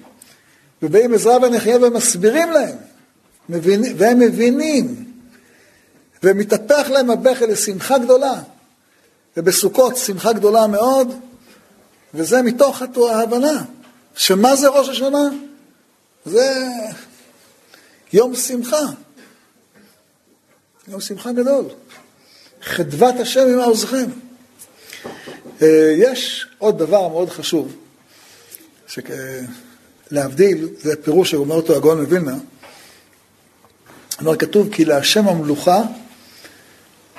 [0.82, 2.76] ובאים עזרא ונחיה ומסבירים להם,
[3.48, 5.04] מבין, והם מבינים,
[6.22, 8.34] ומתהפך להם הבכי לשמחה גדולה.
[9.36, 11.14] ובסוכות שמחה גדולה מאוד,
[12.14, 13.64] וזה מתוך ההבנה
[14.14, 15.28] שמה זה ראש השנה?
[16.24, 16.68] זה
[18.12, 18.86] יום שמחה,
[20.88, 21.64] יום שמחה גדול.
[22.62, 24.06] חדוות השם עם עוזכם.
[25.62, 27.76] אה, יש עוד דבר מאוד חשוב,
[30.10, 32.36] להבדיל, זה פירוש שאומר אותו הגאון מווילנה,
[34.20, 35.82] אומר כתוב כי להשם המלוכה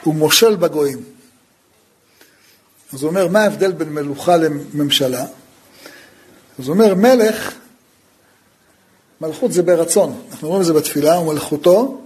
[0.04, 1.04] הוא מושל בגויים.
[2.94, 5.26] אז הוא אומר, מה ההבדל בין מלוכה לממשלה?
[6.60, 7.54] אז הוא אומר, מלך,
[9.24, 10.22] מלכות זה ברצון.
[10.32, 12.02] אנחנו רואים את זה בתפילה, ומלכותו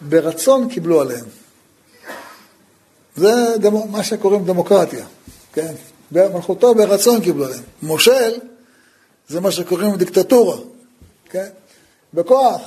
[0.00, 1.24] ברצון קיבלו עליהם.
[3.16, 5.06] זה דמו, מה שקוראים דמוקרטיה,
[5.52, 5.74] כן?
[6.12, 7.62] מלכותו ברצון קיבלו עליהם.
[7.82, 8.38] מושל
[9.28, 10.56] זה מה שקוראים דיקטטורה,
[11.30, 11.48] כן?
[12.14, 12.60] בכוח.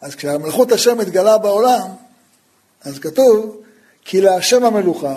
[0.00, 1.88] אז כשהמלכות השם מתגלה בעולם,
[2.82, 3.60] אז כתוב,
[4.04, 5.16] כי להשם המלוכה,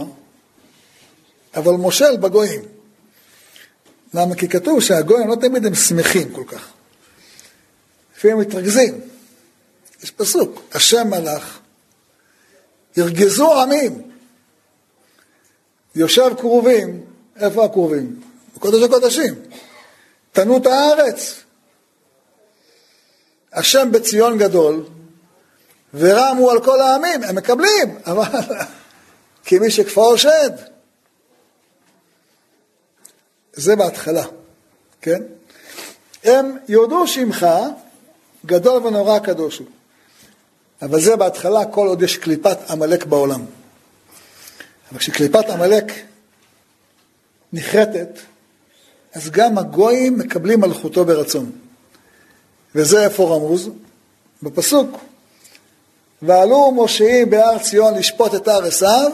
[1.56, 2.62] אבל מושל בגויים.
[4.14, 4.36] למה?
[4.36, 6.68] כי כתוב שהגויים לא תמיד הם שמחים כל כך.
[8.18, 9.02] לפעמים מתרכזים.
[10.04, 11.60] יש פסוק, השם מלך,
[12.98, 14.12] ירגזו עמים.
[15.96, 18.22] יושב כרובים, איפה הכרובים?
[18.56, 19.36] בקודש הקודשים.
[20.32, 21.44] תנו את הארץ.
[23.54, 24.86] השם בציון גדול,
[25.94, 28.24] ורמו על כל העמים, הם מקבלים, אבל
[29.46, 30.73] כי מי שכפאו שד.
[33.54, 34.24] זה בהתחלה,
[35.02, 35.22] כן?
[36.24, 37.48] הם יודו שמך,
[38.46, 39.68] גדול ונורא קדוש הוא.
[40.82, 43.46] אבל זה בהתחלה, כל עוד יש קליפת עמלק בעולם.
[44.92, 45.92] אבל כשקליפת עמלק
[47.54, 48.20] נחרטת,
[49.14, 51.52] אז גם הגויים מקבלים מלכותו ברצון.
[52.76, 53.70] וזה איפה רמוז?
[54.44, 54.98] בפסוק.
[56.22, 59.12] ועלו מושעים בהר ציון לשפוט את הר עשיו,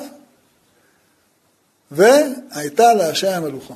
[1.91, 3.73] והייתה להשם המלוכה.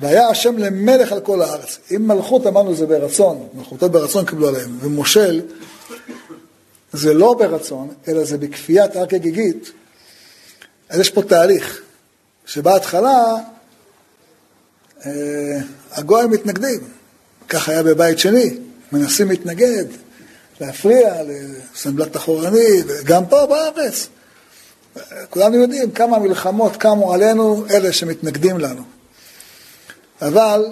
[0.00, 1.78] והיה השם למלך על כל הארץ.
[1.96, 5.42] אם מלכות אמרנו זה ברצון, מלכותו ברצון קיבלו עליהם, ומושל
[6.92, 9.72] זה לא ברצון, אלא זה בכפיית הר כגיגית,
[10.88, 11.80] אז יש פה תהליך,
[12.46, 13.34] שבהתחלה
[15.06, 15.12] אה,
[15.92, 16.80] הגויים מתנגדים,
[17.48, 18.56] כך היה בבית שני,
[18.92, 19.84] מנסים להתנגד,
[20.60, 24.08] להפריע לסנבלת אחורני, וגם פה בארץ.
[25.30, 28.99] כולנו יודעים כמה מלחמות קמו עלינו אלה שמתנגדים לנו.
[30.22, 30.64] אבל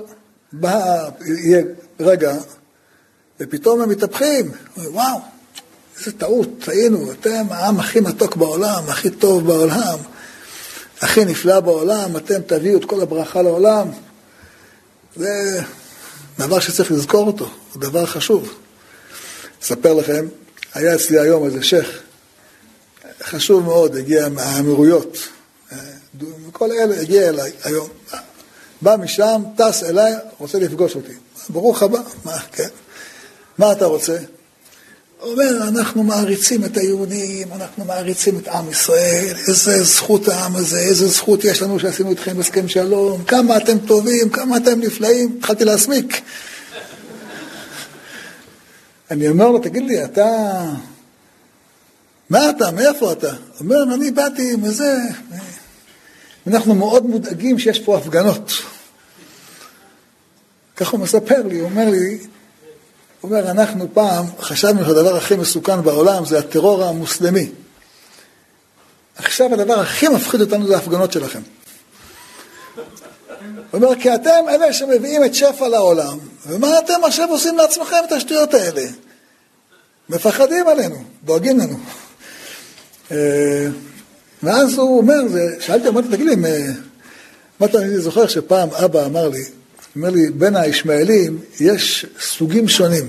[0.52, 1.62] בא, יהיה
[2.00, 2.36] רגע,
[3.40, 5.18] ופתאום הם מתהפכים, וואו,
[5.98, 9.98] איזה טעות, טעינו, אתם העם הכי מתוק בעולם, הכי טוב בעולם,
[11.00, 13.88] הכי נפלא בעולם, אתם תביאו את כל הברכה לעולם.
[15.16, 15.60] זה
[16.38, 18.54] דבר שצריך לזכור אותו, זה דבר חשוב.
[19.62, 20.26] אספר לכם,
[20.74, 21.88] היה אצלי היום איזה שייח'
[23.22, 25.18] חשוב מאוד, הגיע מהאמירויות,
[26.52, 27.88] כל אלה הגיע אליי היום.
[28.82, 31.12] בא משם, טס אליי, רוצה לפגוש אותי.
[31.48, 32.68] ברוך הבא, מה, כן?
[33.58, 34.18] מה אתה רוצה?
[35.20, 40.78] הוא אומר, אנחנו מעריצים את היהודים, אנחנו מעריצים את עם ישראל, איזה זכות העם הזה,
[40.78, 45.64] איזה זכות יש לנו שעשינו איתכם הסכם שלום, כמה אתם טובים, כמה אתם נפלאים, התחלתי
[45.64, 46.20] להסמיק.
[49.10, 50.26] אני אומר לו, תגיד לי, אתה...
[52.30, 53.32] מה אתה, מאיפה אתה?
[53.60, 54.96] אומר, אני באתי מזה...
[56.48, 58.52] אנחנו מאוד מודאגים שיש פה הפגנות.
[60.76, 62.18] ככה הוא מספר לי, הוא אומר לי,
[63.20, 67.50] הוא אומר, אנחנו פעם חשבנו שהדבר הכי מסוכן בעולם זה הטרור המוסלמי.
[69.16, 71.40] עכשיו הדבר הכי מפחיד אותנו זה ההפגנות שלכם.
[73.70, 78.12] הוא אומר, כי אתם אלה שמביאים את שפע לעולם, ומה אתם עכשיו עושים לעצמכם את
[78.12, 78.82] השטויות האלה?
[80.08, 81.78] מפחדים עלינו, דואגים לנו.
[84.42, 85.20] ואז הוא אומר,
[85.60, 86.34] שאלתי, אמרתי, תגיד לי,
[87.60, 89.44] אמרתי, אני זוכר שפעם אבא אמר לי,
[89.96, 93.08] אומר לי, בין הישמעאלים יש סוגים שונים.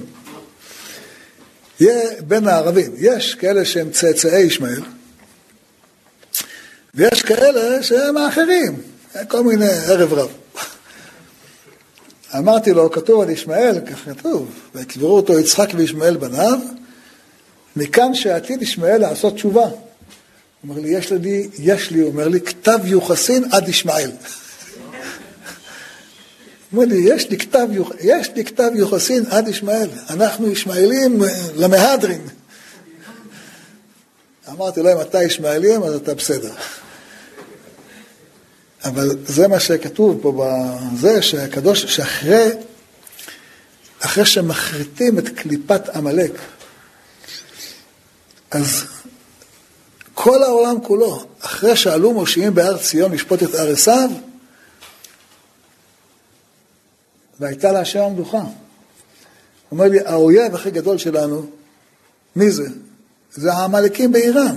[1.79, 4.81] יהיה בין הערבים, יש כאלה שהם צאצאי ישמעאל,
[6.95, 8.81] ויש כאלה שהם האחרים,
[9.27, 10.29] כל מיני ערב רב.
[12.37, 16.59] אמרתי לו, כתוב על ישמעאל, כך כתוב, ויקברו אותו יצחק וישמעאל בניו,
[17.75, 19.69] מכאן שעתיד ישמעאל לעשות תשובה.
[20.63, 24.11] אומר לי, יש לי, יש לי, אומר לי, כתב יוחסין עד ישמעאל.
[26.73, 27.67] אומר לי, יש לי כתב,
[28.01, 31.21] יש לי כתב יוחסין עד ישמעאל, אנחנו ישמעאלים
[31.55, 32.21] למהדרין.
[34.49, 36.53] אמרתי לו, אם אתה ישמעאלים, אז אתה בסדר.
[38.83, 40.45] אבל זה מה שכתוב פה
[40.93, 42.49] בזה, שהקדוש, שאחרי
[43.99, 46.31] אחרי שמחריטים את קליפת עמלק,
[48.51, 48.83] אז
[50.21, 54.09] כל העולם כולו, אחרי שעלו מושיעים בהר ציון לשפוט את הר עשיו,
[57.39, 58.37] והייתה להשם המדוכה.
[58.37, 58.51] הוא
[59.71, 61.45] אומר לי, האויב הכי גדול שלנו,
[62.35, 62.67] מי זה?
[63.31, 64.55] זה העמלקים באיראן.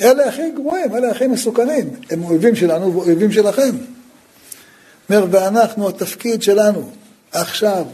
[0.00, 1.90] אלה הכי גרועים, אלה הכי מסוכנים.
[2.10, 3.76] הם אויבים שלנו ואויבים שלכם.
[5.10, 6.90] אומר, ואנחנו, התפקיד שלנו
[7.32, 7.84] עכשיו,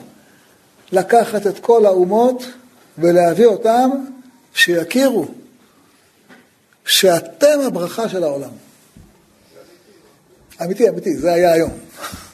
[0.92, 2.44] לקחת את כל האומות
[2.98, 3.90] ולהביא אותם
[4.54, 5.39] שיכירו
[6.90, 8.50] שאתם הברכה של העולם.
[10.62, 11.78] אמיתי, אמיתי, זה היה היום.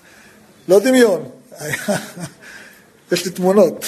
[0.68, 1.28] לא דמיון,
[3.12, 3.84] יש לי תמונות,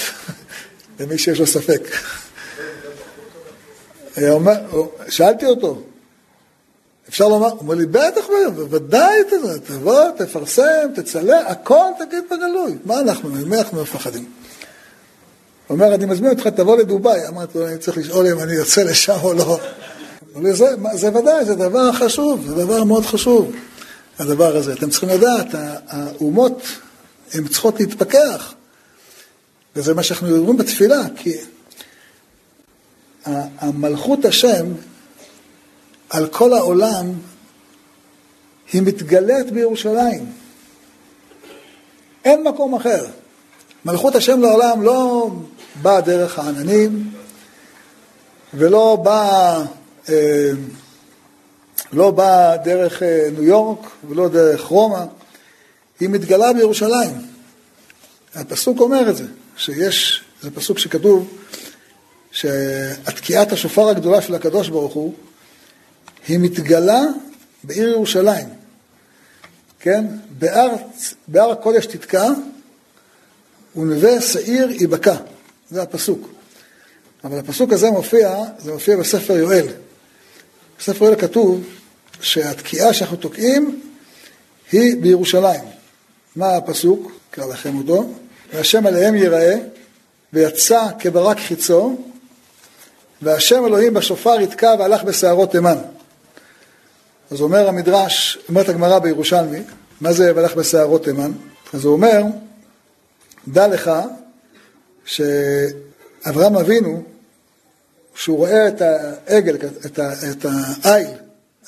[1.00, 1.83] למי שיש לו ספק.
[5.09, 5.83] שאלתי אותו,
[7.09, 9.18] אפשר לומר, הוא אומר לי, בטח, בוודאי,
[9.64, 12.78] תבוא, תפרסם, תצלם, הכל תגיד בגלוי.
[12.85, 14.24] מה אנחנו, ממי אנחנו מפחדים?
[15.66, 17.28] הוא אומר, אני מזמין אותך, תבוא לדובאי.
[17.28, 19.61] אמרתי לו, אני צריך לשאול אם אני יוצא לשם או לא.
[20.38, 20.53] הוא
[20.94, 23.53] זה, ודאי, זה דבר חשוב, זה דבר מאוד חשוב,
[24.18, 24.72] הדבר הזה.
[24.72, 25.46] אתם צריכים לדעת,
[25.88, 26.62] האומות,
[27.35, 28.55] הן צריכות להתפכח.
[29.77, 31.33] וזה מה שאנחנו מדברים בתפילה, כי
[33.59, 34.66] המלכות השם
[36.11, 37.12] על כל העולם,
[38.72, 40.33] היא מתגלית בירושלים.
[42.24, 43.07] אין מקום אחר.
[43.85, 45.31] מלכות השם לעולם לא
[45.83, 47.11] באה דרך העננים,
[48.55, 49.64] ולא באה, אה,
[51.92, 55.05] לא באה דרך אה, ניו יורק, ולא דרך רומא,
[56.01, 57.11] היא מתגלה בירושלים.
[58.35, 59.25] הפסוק אומר את זה,
[59.57, 61.38] שיש, זה פסוק שכתוב,
[62.31, 65.14] שהתקיעת השופר הגדולה של הקדוש ברוך הוא,
[66.29, 67.01] היא מתגלה
[67.64, 68.49] בעיר ירושלים,
[69.81, 70.05] כן?
[70.38, 70.68] בהר,
[71.29, 72.31] בהר הקודש תתקע
[73.77, 75.16] ונווה שעיר ייבקע,
[75.71, 76.29] זה הפסוק.
[77.25, 79.66] אבל הפסוק הזה מופיע, זה מופיע בספר יואל.
[80.79, 81.64] בספר יואל כתוב
[82.21, 83.81] שהתקיעה שאנחנו תוקעים
[84.73, 85.61] היא בירושלים.
[86.37, 87.12] מה הפסוק?
[87.31, 88.11] אקרא לכם אותו.
[88.53, 89.55] והשם עליהם ייראה,
[90.33, 91.97] ויצא כברק חיצו,
[93.23, 95.79] והשם אלוהים בשופר יתקע והלך בשערות תימן.
[97.31, 99.61] אז אומר המדרש, אומרת הגמרא בירושלמי,
[100.01, 101.33] מה זה והלך בשערות תימן?
[101.75, 102.23] אז הוא אומר,
[103.49, 103.91] דע לך
[105.05, 107.03] שאברהם אבינו,
[108.18, 110.46] כשהוא רואה את העגל, את,
[110.85, 111.09] העיל,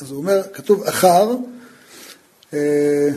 [0.01, 1.31] אז הוא אומר, כתוב אחר,
[2.55, 3.09] אה,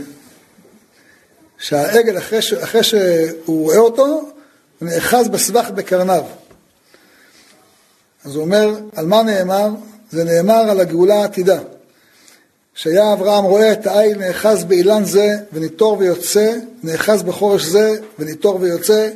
[1.57, 4.05] שהעגל אחרי, ש, אחרי שהוא רואה אותו,
[4.79, 6.23] הוא נאחז בסבך בקרניו.
[8.25, 9.69] אז הוא אומר, על מה נאמר?
[10.11, 11.59] זה נאמר על הגאולה העתידה.
[12.73, 19.09] שהיה אברהם רואה את העיל נאחז באילן זה וניטור ויוצא, נאחז בחורש זה וניטור ויוצא,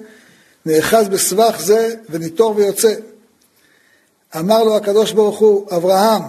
[0.66, 2.94] נאחז בסבך זה וניטור ויוצא.
[4.36, 6.22] אמר לו הקדוש ברוך הוא, אברהם,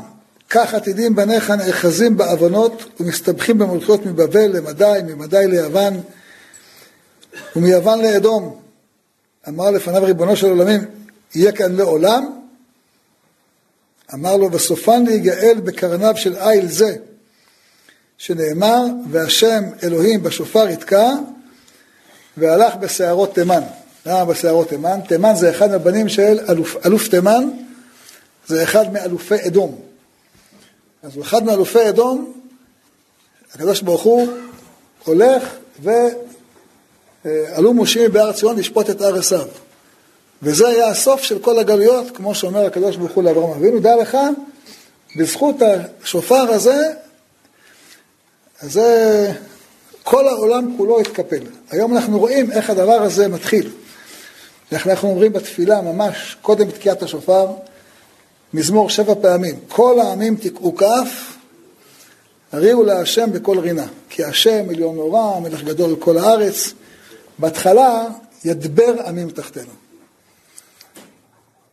[0.50, 6.00] כך עתידים בניך נאחזים בעוונות ומסתבכים במלכות מבבל למדי, ממדי ליוון
[7.56, 8.60] ומיוון לאדום.
[9.48, 10.84] אמר לפניו ריבונו של עולמים,
[11.34, 12.38] יהיה כאן לעולם?
[14.14, 16.96] אמר לו, בסופן להיגאל בקרניו של איל זה.
[18.18, 21.10] שנאמר, והשם אלוהים בשופר יתקע,
[22.36, 23.62] והלך בשערות תימן.
[24.06, 25.00] למה בשערות תימן?
[25.08, 27.50] תימן זה אחד מהבנים של אלוף, אלוף תימן,
[28.48, 29.80] זה אחד מאלופי אדום.
[31.02, 32.32] אז הוא אחד מאלופי אדום,
[33.54, 34.28] הקדוש ברוך הוא
[35.04, 35.56] הולך
[37.24, 39.46] ועלו מושיעים בהר ציון לשפוט את הר עשיו.
[40.42, 44.18] וזה היה הסוף של כל הגלויות, כמו שאומר הקדוש ברוך הוא לאברהם אבינו, דע לך,
[45.16, 45.56] בזכות
[46.02, 46.92] השופר הזה
[48.60, 49.32] זה,
[50.02, 51.42] כל העולם כולו התקפל.
[51.70, 53.70] היום אנחנו רואים איך הדבר הזה מתחיל.
[54.72, 57.46] איך אנחנו אומרים בתפילה ממש קודם תקיעת השופר,
[58.54, 59.60] מזמור שבע פעמים.
[59.68, 61.36] כל העמים תקעו כף,
[62.52, 63.86] הריעו להשם בכל רינה.
[64.08, 66.72] כי השם עליון נורא, מלך גדול על כל הארץ.
[67.38, 68.06] בהתחלה
[68.44, 69.72] ידבר עמים תחתינו.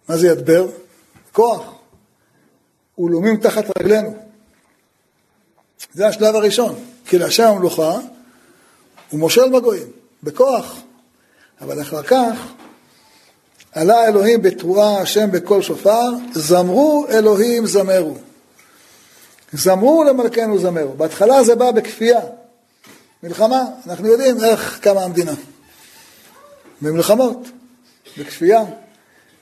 [0.10, 0.68] מה זה ידבר?
[1.32, 1.72] כוח.
[2.98, 4.16] ולאומים תחת רגלינו.
[5.94, 6.76] זה השלב הראשון.
[7.08, 8.00] כי להשם המלוכה
[9.10, 9.88] הוא מושל בגויים,
[10.24, 10.76] בכוח.
[11.62, 12.54] אבל אחר כך
[13.76, 18.16] עלה אלוהים בתרועה השם בקול שופר, זמרו אלוהים זמרו.
[19.54, 20.94] זמרו למלכנו זמרו.
[20.94, 22.20] בהתחלה זה בא בכפייה.
[23.24, 25.34] מלחמה, אנחנו יודעים איך קמה המדינה.
[26.82, 27.48] במלחמות,
[28.18, 28.64] בכפייה.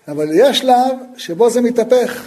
[0.08, 2.22] אבל יש שלב שבו זה מתהפך.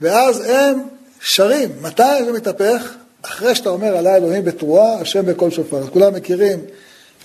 [0.00, 0.82] ואז הם
[1.20, 1.70] שרים.
[1.80, 2.94] מתי זה מתהפך?
[3.22, 5.86] אחרי שאתה אומר עלי אלוהים בתרועה, השם בקול שופר.
[5.86, 6.60] כולם מכירים,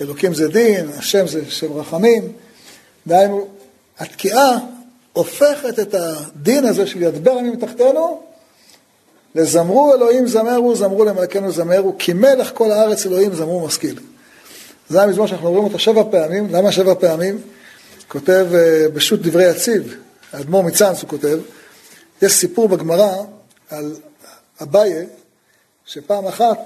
[0.02, 2.32] אלוקים זה דין, השם זה שם רחמים.
[3.08, 3.48] דהיינו,
[4.00, 4.58] התקיעה
[5.14, 8.22] הופכת את הדין הזה של ידבר עמים מתחתנו
[9.36, 14.00] לזמרו אלוהים זמרו, זמרו למלכנו זמרו, כי מלך כל הארץ אלוהים זמרו משכיל.
[14.90, 17.42] זה המזמור שאנחנו רואים אותו שבע פעמים, למה שבע פעמים?
[18.08, 19.96] כותב אה, בשו"ת דברי יציב,
[20.34, 21.40] האדמו"ר מצאנז הוא כותב,
[22.22, 23.14] יש סיפור בגמרא
[23.70, 23.96] על
[24.62, 25.06] אביי,
[25.86, 26.58] שפעם אחת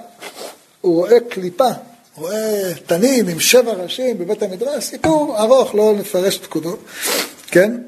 [0.80, 1.68] הוא רואה קליפה,
[2.16, 6.76] רואה תנין עם שבע ראשים בבית המדרש, סיפור ארוך, לא נפרש את פקודו,
[7.46, 7.80] כן?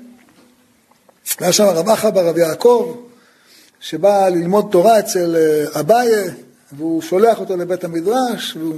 [1.39, 2.97] היה שם רב אחא ברב יעקב,
[3.81, 6.11] שבא ללמוד תורה אצל אה, אביי,
[6.72, 8.75] והוא שולח אותו לבית המדרש, והוא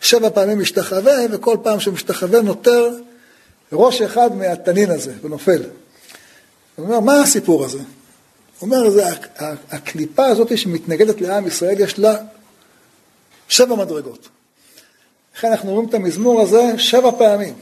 [0.00, 2.90] שבע פעמים משתחווה, וכל פעם שהוא משתחווה נותר
[3.72, 5.62] ראש אחד מהתנין הזה, ונופל.
[6.76, 7.78] הוא אומר, מה הסיפור הזה?
[7.78, 7.84] הוא
[8.62, 9.04] אומר, זה,
[9.70, 12.16] הקליפה הזאת שמתנגדת לעם ישראל, יש לה
[13.48, 14.28] שבע מדרגות.
[15.40, 17.54] לכן אנחנו אומרים את המזמור הזה שבע פעמים.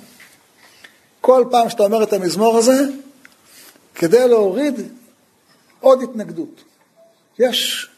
[1.21, 2.85] כל פעם שאתה אומר את המזמור הזה,
[3.95, 4.75] כדי להוריד
[5.81, 6.65] עוד התנגדות.
[7.39, 7.89] יש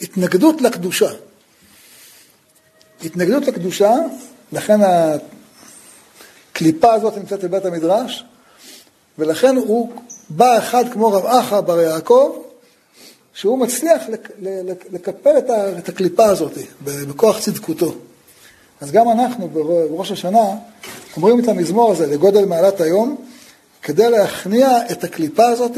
[0.00, 1.10] התנגדות לקדושה.
[3.04, 3.94] התנגדות לקדושה,
[4.52, 4.78] לכן
[6.52, 8.24] הקליפה הזאת נמצאת בבית המדרש,
[9.18, 9.92] ולכן הוא
[10.30, 12.42] בא אחד כמו רב אחא בר יעקב,
[13.34, 14.02] שהוא מצליח
[14.92, 15.38] לקפל
[15.78, 16.52] את הקליפה הזאת
[16.82, 17.94] בכוח צדקותו.
[18.80, 20.44] אז גם אנחנו בראש השנה
[21.16, 23.16] אומרים את המזמור הזה לגודל מעלת היום,
[23.82, 25.72] כדי להכניע את הקליפה הזאת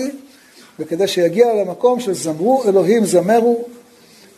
[0.79, 3.65] וכדי שיגיע למקום של זמרו אלוהים זמרו,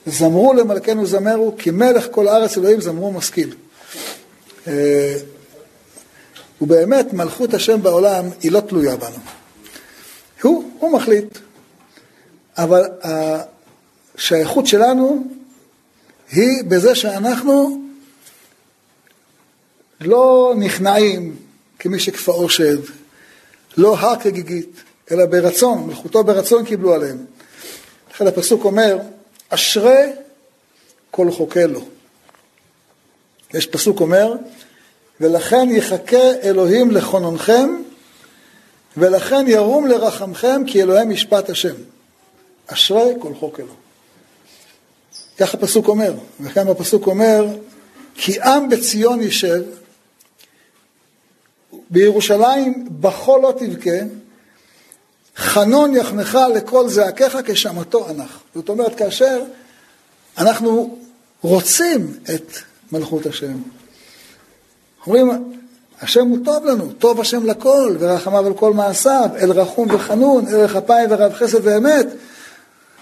[0.06, 3.54] זמרו למלכנו זמרו, כי מלך כל הארץ אלוהים זמרו משכיל.
[4.66, 5.16] אה,
[6.60, 9.16] ובאמת מלכות השם בעולם היא לא תלויה בנו.
[10.42, 11.38] הוא, הוא מחליט.
[12.58, 12.84] אבל
[14.16, 15.24] השייכות שלנו
[16.32, 17.83] היא בזה שאנחנו
[20.06, 21.36] לא נכנעים
[21.78, 22.78] כמי שכפאו שד,
[23.76, 27.24] לא הר כגיגית, אלא ברצון, מלכותו ברצון קיבלו עליהם.
[28.14, 28.98] לכן הפסוק אומר,
[29.48, 30.12] אשרי
[31.10, 31.84] כל חוקה לו.
[33.54, 34.34] יש פסוק אומר,
[35.20, 37.82] ולכן יחכה אלוהים לכוננכם,
[38.96, 41.74] ולכן ירום לרחמכם, כי אלוהים משפט השם.
[42.66, 43.74] אשרי כל חוק אלו.
[45.38, 47.46] כך הפסוק אומר, וכאן הפסוק אומר,
[48.14, 49.62] כי עם בציון יישב,
[51.94, 53.98] בירושלים בחול לא תבכה,
[55.36, 58.40] חנון יחנך לכל זעקיך כשמתו אנח.
[58.54, 59.42] זאת אומרת, כאשר
[60.38, 60.98] אנחנו
[61.42, 62.52] רוצים את
[62.92, 63.56] מלכות השם,
[65.06, 65.30] אומרים,
[66.00, 70.76] השם הוא טוב לנו, טוב השם לכל, ורחמיו על כל מעשיו, אל רחום וחנון, ערך
[70.76, 72.06] אפיים ורב חסד ואמת.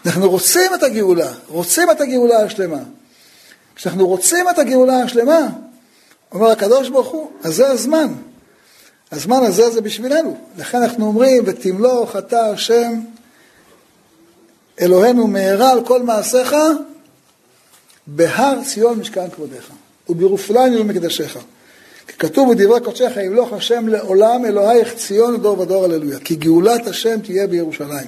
[0.06, 2.82] אנחנו רוצים את הגאולה, רוצים את הגאולה השלמה.
[3.74, 5.48] כשאנחנו רוצים את הגאולה השלמה,
[6.32, 8.08] אומר הקדוש ברוך הוא, אז זה הזמן.
[9.12, 10.36] הזמן הזה זה בשבילנו.
[10.58, 13.00] לכן אנחנו אומרים, ותמלוך אתה השם
[14.80, 16.54] אלוהינו מהרה על כל מעשיך,
[18.06, 19.70] בהר ציון משכן כבודיך,
[20.08, 21.38] ובירופליים ומקדשיך.
[22.06, 26.18] כי כתוב בדברי קודשך, ימלוך השם לעולם אלוהיך ציון לדור ודור הללויה.
[26.18, 28.06] כי גאולת השם תהיה בירושלים.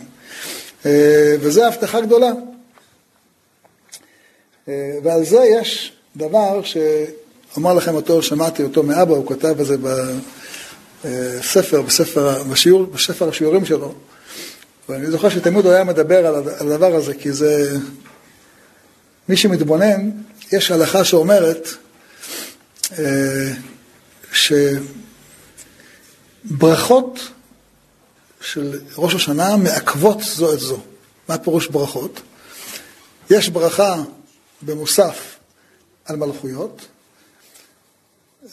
[0.87, 2.33] אה, וזו הבטחה גדולה.
[4.69, 9.77] אה, ועל זה יש דבר שאומר לכם אותו, שמעתי אותו מאבא, הוא כתב את זה
[11.05, 13.95] בספר, בספר, בשיעור, בספר השיעורים שלו.
[14.89, 17.79] ואני זוכר שתמיד הוא היה מדבר על הדבר הזה, כי זה...
[19.29, 20.11] מי שמתבונן,
[20.53, 21.69] יש הלכה שאומרת
[22.99, 23.53] אה,
[26.45, 27.21] שברכות
[28.41, 30.81] של ראש השנה מעכבות זו את זו.
[31.29, 32.21] מה פירוש ברכות?
[33.31, 34.03] יש ברכה
[34.63, 35.37] במוסף
[36.05, 36.87] על מלכויות,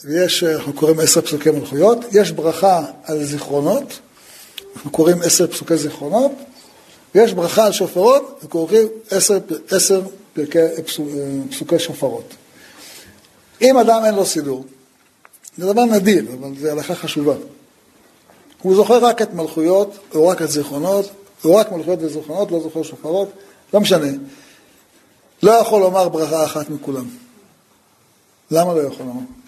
[0.04, 4.00] ויש, אנחנו קוראים עשר פסוקי מלכויות, יש ברכה על זיכרונות,
[4.76, 6.32] אנחנו קוראים עשר פסוקי זיכרונות,
[7.16, 9.38] ויש ברכה על שופרות, וקוראים עשר,
[9.70, 10.02] עשר
[10.34, 10.60] פרקי,
[11.50, 12.34] פסוקי שופרות.
[13.62, 14.66] אם אדם אין לו סידור,
[15.58, 17.36] זה דבר נדיר, אבל זו הלכה חשובה.
[18.62, 21.10] הוא זוכר רק את מלכויות, או רק את זיכרונות,
[21.46, 23.32] או רק מלכויות וזיכרונות, לא זוכר שופרות,
[23.74, 24.12] לא משנה.
[25.44, 27.06] לא יכול לומר ברכה אחת מכולם.
[28.52, 29.41] למה לא יכול לומר?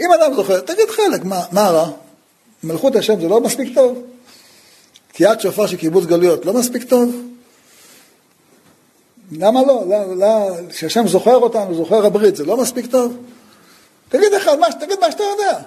[0.00, 1.90] אם אדם זוכר, תגיד חלק, מה, מה רע?
[2.62, 4.02] מלכות השם זה לא מספיק טוב?
[5.12, 7.14] תקיעת שופר של קיבוץ גלויות לא מספיק טוב?
[9.32, 9.60] למה
[10.16, 10.56] לא?
[10.68, 13.16] כשהשם לא, זוכר אותנו, זוכר הברית, זה לא מספיק טוב?
[14.08, 15.58] תגיד אחד, מה, תגיד מה שאתה יודע.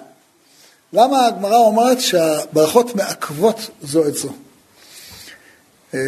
[0.92, 4.28] למה הגמרא אומרת שהברכות מעכבות זו את זו?
[5.94, 6.00] אה,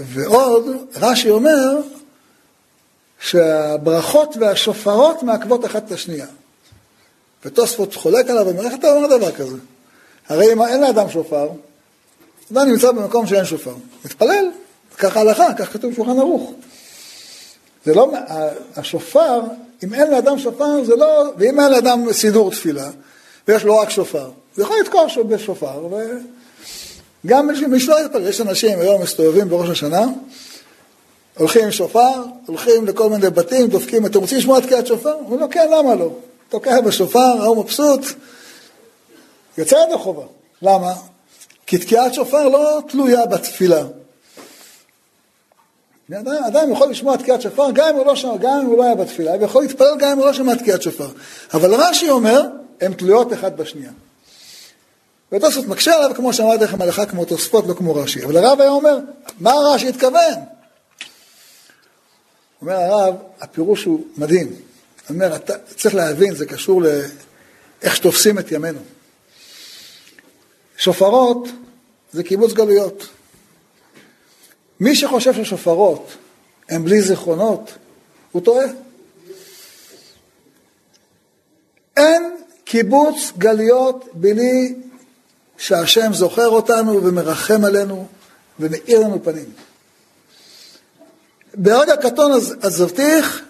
[0.00, 1.80] ועוד, רש"י אומר
[3.20, 6.26] שהברכות והשופרות מעכבות אחת את השנייה.
[7.44, 9.56] ותוספות חולק עליו ואומר, איך אתה אומר דבר כזה?
[10.28, 11.48] הרי אם אין לאדם שופר,
[12.52, 13.74] אדם נמצא במקום שאין שופר.
[14.04, 14.50] מתפלל,
[14.98, 16.52] ככה הלכה, כך כתוב בשולחן ערוך.
[17.84, 18.12] זה לא,
[18.76, 19.40] השופר,
[19.84, 22.90] אם אין לאדם שופר, זה לא, ואם אין לאדם סידור תפילה,
[23.48, 24.30] ויש לו רק שופר.
[24.56, 25.88] הוא יכול לתקוע בשופר,
[27.24, 30.06] וגם מי שלא יתפלל, יש אנשים היום מסתובבים בראש השנה,
[31.38, 35.14] הולכים עם שופר, הולכים לכל מיני בתים, דופקים, אתם רוצים לשמוע תקיעת שופר?
[35.14, 36.10] אומרים לו, כן, למה לא?
[36.48, 38.00] תוקע בשופר, ההוא מבסוט,
[39.58, 40.24] יוצא ידי חובה.
[40.62, 40.94] למה?
[41.66, 43.84] כי תקיעת שופר לא תלויה בתפילה.
[46.12, 48.82] אדם, אדם יכול לשמוע תקיעת שופר גם אם הוא לא שמע, גם אם הוא לא
[48.82, 51.08] היה בתפילה, ויכול להתפלל גם אם הוא לא שמע תקיעת שופר.
[51.54, 52.42] אבל רש"י אומר,
[52.80, 53.90] הן תלויות אחת בשנייה.
[55.32, 58.24] ותוספות מקשה עליו, כמו שאמרתי לכם, הלכה כמו תוספות, לא כמו רש"י.
[58.24, 58.98] אבל הרב היה אומר,
[59.40, 60.34] מה רש"י התכוון?
[62.62, 64.67] אומר הרב, הפירוש הוא מדהים.
[65.10, 68.80] אומר, אתה צריך להבין, זה קשור לאיך שתופסים את ימינו.
[70.76, 71.48] שופרות
[72.12, 73.08] זה קיבוץ גלויות.
[74.80, 76.10] מי שחושב ששופרות
[76.68, 77.70] הם בלי זיכרונות,
[78.32, 78.66] הוא טועה.
[81.96, 84.74] אין קיבוץ גלויות בלי
[85.58, 88.08] שהשם זוכר אותנו ומרחם עלינו
[88.60, 89.52] ומאיר לנו פנים.
[91.54, 92.32] ברגע קטון
[92.62, 93.44] עזבתיך,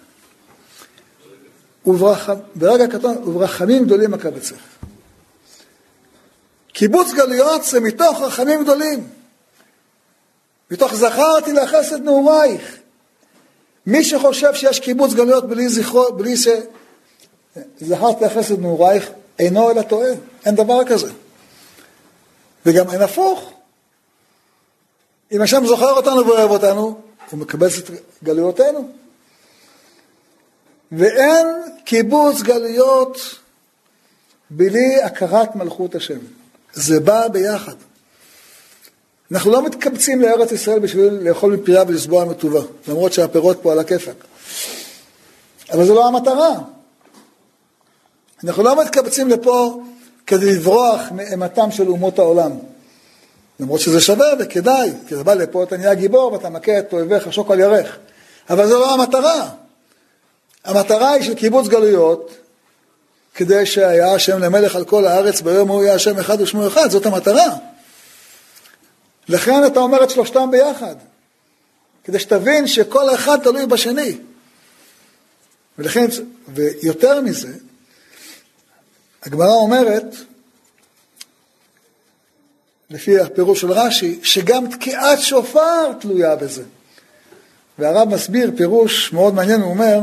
[2.55, 4.55] ברגע קטון וברחמים גדולים אקבצך.
[6.73, 9.07] קיבוץ גלויות זה מתוך רחמים גדולים.
[10.71, 12.77] מתוך זכרתי לחסד נעורייך.
[13.85, 19.09] מי שחושב שיש קיבוץ גלויות בלי זכרו, בלי שזכרתי לחסד נעורייך,
[19.39, 20.11] אינו אלא טועה.
[20.45, 21.11] אין דבר כזה.
[22.65, 23.51] וגם אין הפוך.
[25.31, 27.01] אם השם זוכר אותנו ואוהב אותנו,
[27.31, 27.89] הוא מקבל את
[28.23, 28.91] גלויותינו.
[30.91, 31.47] ואין
[31.85, 33.17] קיבוץ גלויות
[34.49, 36.19] בלי הכרת מלכות השם.
[36.73, 37.75] זה בא ביחד.
[39.31, 44.23] אנחנו לא מתקבצים לארץ ישראל בשביל לאכול מפריה ולסבוע מטובה, למרות שהפירות פה על הכיפק.
[45.71, 46.55] אבל זו לא המטרה.
[48.43, 49.83] אנחנו לא מתקבצים לפה
[50.27, 52.51] כדי לברוח מאימתם של אומות העולם.
[53.59, 57.33] למרות שזה שווה וכדאי, כי אתה בא לפה, אתה נהיה גיבור ואתה מכה את אויביך
[57.33, 57.97] שוק על ירך.
[58.49, 59.49] אבל זו לא המטרה.
[60.69, 62.31] המטרה היא של קיבוץ גלויות,
[63.35, 67.05] כדי שהיה השם למלך על כל הארץ, ביום הוא יהיה השם אחד ושמו אחד, זאת
[67.05, 67.55] המטרה.
[69.29, 70.95] לכן אתה אומר את שלושתם ביחד,
[72.03, 74.17] כדי שתבין שכל אחד תלוי בשני.
[75.77, 76.05] ולכן,
[76.47, 77.53] ויותר מזה,
[79.23, 80.15] הגמרא אומרת,
[82.89, 86.63] לפי הפירוש של רש"י, שגם תקיעת שופר תלויה בזה.
[87.79, 89.99] והרב מסביר פירוש מאוד מעניין, הוא אומר,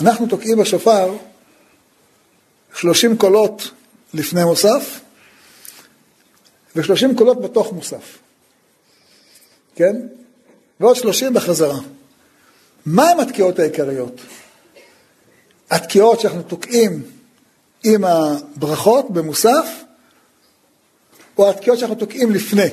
[0.00, 1.16] אנחנו תוקעים בשופר
[2.74, 3.70] שלושים קולות
[4.14, 5.00] לפני מוסף,
[6.76, 8.18] ושלושים קולות בתוך מוסף,
[9.74, 9.96] כן?
[10.80, 11.78] ועוד שלושים בחזרה.
[12.86, 14.20] מה הם התקיעות העיקריות?
[15.70, 17.02] התקיעות שאנחנו תוקעים
[17.84, 19.66] עם הברכות במוסף,
[21.38, 22.68] או התקיעות שאנחנו תוקעים לפני.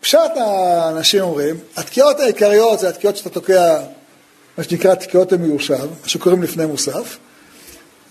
[0.00, 3.84] פשט האנשים אומרים, התקיעות העיקריות זה התקיעות שאתה תוקע,
[4.58, 7.18] מה שנקרא תקיעות המיושב, מה שקוראים לפני מוסף,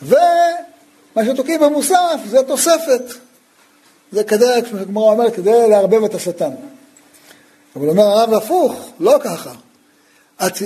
[0.02, 3.04] ומה שתוקעים במוסף זה תוספת.
[4.12, 6.52] זה כדי, כמו שהגמרא אומרת, כדי לערבב את השטן.
[7.76, 9.52] אבל אומר הרב הפוך, לא ככה.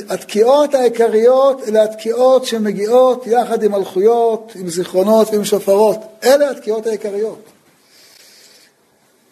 [0.10, 5.98] התקיעות העיקריות אלה התקיעות שמגיעות יחד עם מלכויות, עם זיכרונות ועם שופרות.
[6.24, 7.44] אלה התקיעות העיקריות.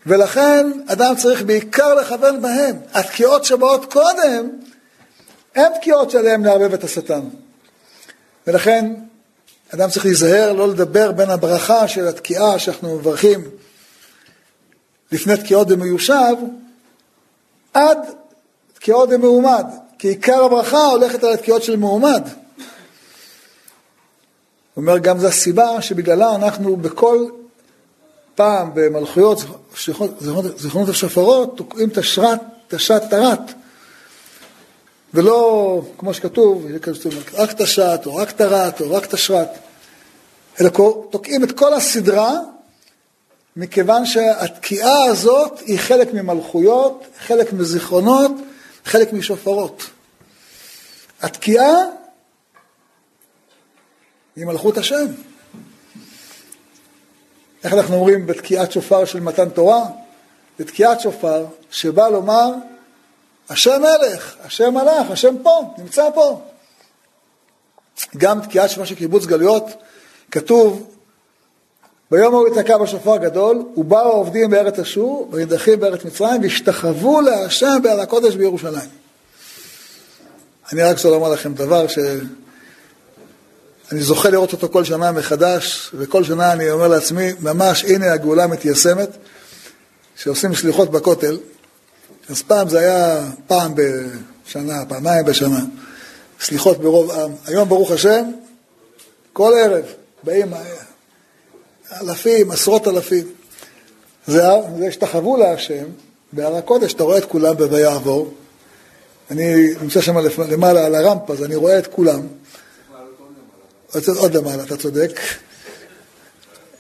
[0.05, 2.75] ולכן אדם צריך בעיקר לכוון בהם.
[2.93, 4.49] התקיעות שבאות קודם,
[5.55, 7.21] הן תקיעות שעליהן לערבב את השטן.
[8.47, 8.93] ולכן
[9.73, 13.49] אדם צריך להיזהר לא לדבר בין הברכה של התקיעה שאנחנו מברכים
[15.11, 16.35] לפני תקיעות במיושב,
[17.73, 17.97] עד
[18.73, 19.65] תקיעות במעומד,
[19.99, 22.23] כי עיקר הברכה הולכת על התקיעות של מעומד.
[24.73, 27.25] הוא אומר, גם זו הסיבה שבגללה אנחנו בכל
[28.35, 29.39] פעם במלכויות,
[30.57, 33.39] זיכרונות השופרות, תוקעים את השת תרת.
[35.15, 36.67] ולא, כמו שכתוב,
[37.33, 39.49] רק את השת, או רק תרת, או רק את השרת,
[40.61, 40.69] אלא
[41.09, 42.39] תוקעים את כל הסדרה,
[43.55, 48.31] מכיוון שהתקיעה הזאת היא חלק ממלכויות, חלק מזיכרונות,
[48.85, 49.83] חלק משופרות.
[51.21, 51.75] התקיעה
[54.35, 55.05] היא מלכות השם.
[57.63, 59.85] איך אנחנו אומרים בתקיעת שופר של מתן תורה?
[60.59, 62.51] בתקיעת שופר שבא לומר,
[63.49, 66.41] השם מלך, השם מלך, השם פה, נמצא פה.
[68.17, 69.63] גם תקיעת שופר של קיבוץ גלויות,
[70.31, 70.91] כתוב,
[72.11, 78.01] ביום ההוא יתקע בשופר גדול, ובאו העובדים בארץ אשור, וידחים בארץ מצרים, והשתחוו להשם בהר
[78.01, 78.89] הקודש בירושלים.
[80.73, 81.99] אני רק רוצה לומר לכם דבר ש...
[83.91, 88.47] אני זוכה לראות אותו כל שנה מחדש, וכל שנה אני אומר לעצמי, ממש הנה הגאולה
[88.47, 89.09] מתיישמת,
[90.15, 91.37] שעושים סליחות בכותל.
[92.29, 95.59] אז פעם זה היה פעם בשנה, פעמיים בשנה,
[96.41, 97.31] סליחות ברוב עם.
[97.45, 98.31] היום ברוך השם,
[99.33, 99.85] כל ערב
[100.23, 100.53] באים
[102.01, 103.27] אלפים, עשרות אלפים.
[104.27, 104.43] זה,
[104.77, 105.85] זה השתחוו להשם,
[106.33, 108.33] בהר הקודש, אתה רואה את כולם ב"ויעבור".
[109.31, 110.17] אני נמצא שם
[110.49, 112.21] למעלה על הרמפה, אז אני רואה את כולם.
[114.17, 115.19] עוד למעלה, אתה צודק.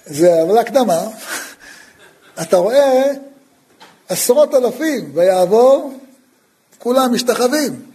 [0.05, 1.01] זה אבל הקדמה.
[2.41, 3.11] אתה רואה
[4.09, 5.99] עשרות אלפים, ויעבור,
[6.79, 7.91] כולם משתחווים.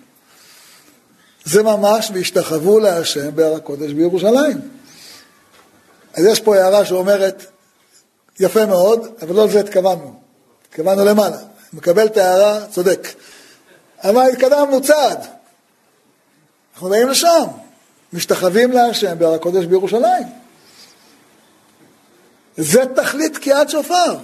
[1.45, 4.61] זה ממש והשתחוו להשם בהר הקודש בירושלים.
[6.15, 7.47] אז יש פה הערה שאומרת,
[8.41, 10.21] יפה מאוד, אבל לא לזה התכוונו.
[10.69, 11.39] התכוונו למעלה.
[11.73, 13.09] מקבל את ההערה, צודק.
[14.05, 15.27] אבל התקדמנו צעד.
[16.75, 17.45] אנחנו באים לשם,
[18.13, 20.25] משתחווים להשם בהר הקודש בירושלים.
[22.57, 24.17] זה תכלית תקיעת שופר.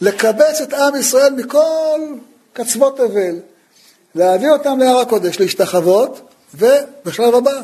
[0.00, 2.00] לקבץ את עם ישראל מכל
[2.52, 3.40] קצוות תבל,
[4.14, 6.20] להביא אותם להר הקודש, להשתחוות,
[6.54, 7.62] ובשלב הבא.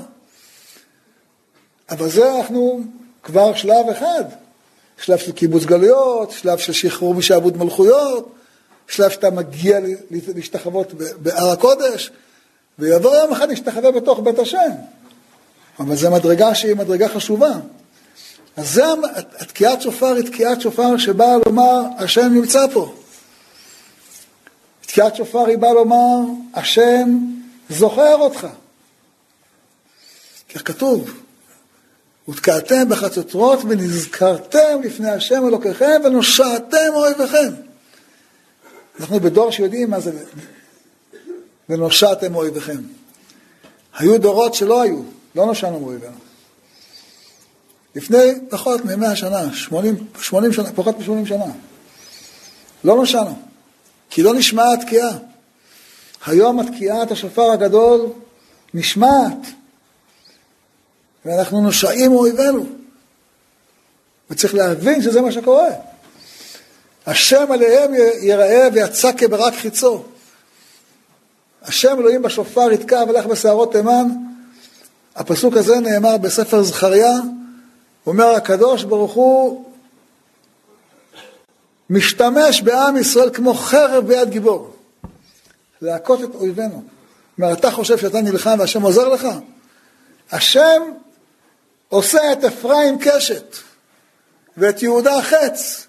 [1.90, 2.80] אבל זה אנחנו
[3.22, 4.24] כבר שלב אחד.
[4.98, 8.34] שלב של קיבוץ גלויות, שלב של שחרור משעבוד מלכויות,
[8.88, 9.78] שלב שאתה מגיע
[10.10, 12.10] להשתחוות בהר הקודש,
[12.78, 14.70] ויבוא יום אחד להשתחווה בתוך בית השם.
[15.78, 17.52] אבל זו מדרגה שהיא מדרגה חשובה.
[18.56, 18.84] אז זה,
[19.38, 22.94] התקיעת שופר היא תקיעת שופר שבאה לומר, השם נמצא פה.
[24.80, 26.20] תקיעת שופר היא באה לומר,
[26.54, 27.18] השם
[27.70, 28.46] זוכר אותך.
[30.54, 31.10] כך כתוב,
[32.28, 37.52] ותקעתם בחצוצרות ונזכרתם לפני השם אלוקיכם ונושעתם אויביכם.
[39.00, 40.12] אנחנו בדור שיודעים מה זה
[41.68, 42.80] ונושעתם אויביכם.
[43.98, 45.02] היו דורות שלא היו,
[45.34, 46.23] לא נושענו מאויבינו.
[47.94, 51.44] לפני פחות מ-100 שנה, 80, 80 שנה, פחות מ-80 שנה.
[52.84, 53.38] לא נושענו,
[54.10, 55.10] כי לא נשמעה התקיעה.
[56.26, 58.06] היום התקיעת השופר הגדול
[58.74, 59.38] נשמעת,
[61.24, 62.66] ואנחנו נושעים מאויבינו.
[64.30, 65.68] וצריך להבין שזה מה שקורה.
[67.06, 70.04] השם עליהם יראה ויצא כברק חיצו.
[71.62, 74.08] השם אלוהים בשופר יתקע ולך בשערות תימן.
[75.16, 77.12] הפסוק הזה נאמר בספר זכריה,
[78.06, 79.64] אומר הקדוש ברוך הוא
[81.90, 84.70] משתמש בעם ישראל כמו חרב ביד גיבור,
[85.82, 86.82] להכות את אויבינו.
[87.38, 89.26] אומר, אתה חושב שאתה נלחם והשם עוזר לך?
[90.32, 90.82] השם
[91.88, 93.56] עושה את אפרים קשת
[94.56, 95.86] ואת יהודה חץ,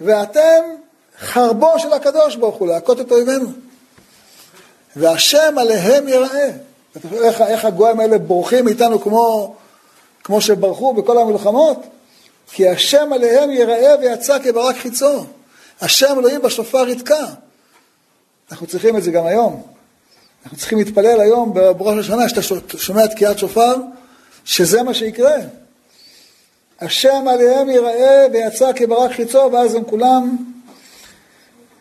[0.00, 0.64] ואתם
[1.20, 3.52] חרבו של הקדוש ברוך הוא, להכות את אויבינו.
[4.96, 6.50] והשם עליהם יראה.
[7.12, 9.56] איך, איך הגויים האלה בורחים איתנו כמו,
[10.28, 11.76] כמו שברחו בכל המלחמות?
[12.52, 15.24] כי השם עליהם יראה ויצא כברק חיצו.
[15.80, 17.24] השם אלוהים בשופר יתקע.
[18.50, 19.62] אנחנו צריכים את זה גם היום.
[20.44, 22.40] אנחנו צריכים להתפלל היום בראש השנה, שאתה
[22.78, 23.74] שומע תקיעת שופר,
[24.44, 25.36] שזה מה שיקרה.
[26.80, 30.36] השם עליהם יראה ויצא כברק חיצו, ואז הם כולם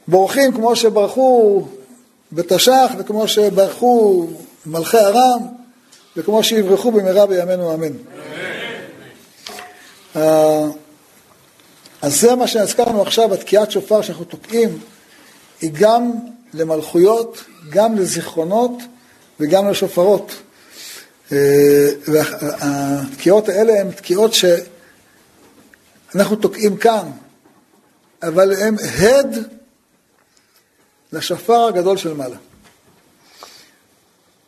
[0.08, 1.66] בורחים כמו שברחו
[2.32, 4.28] בתש"ח וכמו שברחו
[4.66, 5.42] מלכי ארם
[6.18, 7.94] וכמו שיברחו במהרה בימינו אמן.
[10.16, 10.66] אה,
[12.02, 14.80] אז זה מה שהזכרנו עכשיו, התקיעת שופר שאנחנו תוקעים,
[15.62, 16.12] היא גם
[16.54, 18.72] למלכויות, גם לזיכרונות
[19.40, 20.32] וגם לשופרות.
[21.32, 27.12] אה, והתקיעות האלה הן תקיעות שאנחנו תוקעים כאן,
[28.24, 29.38] אבל הן הד
[31.14, 32.38] לשופר הגדול של מעלה.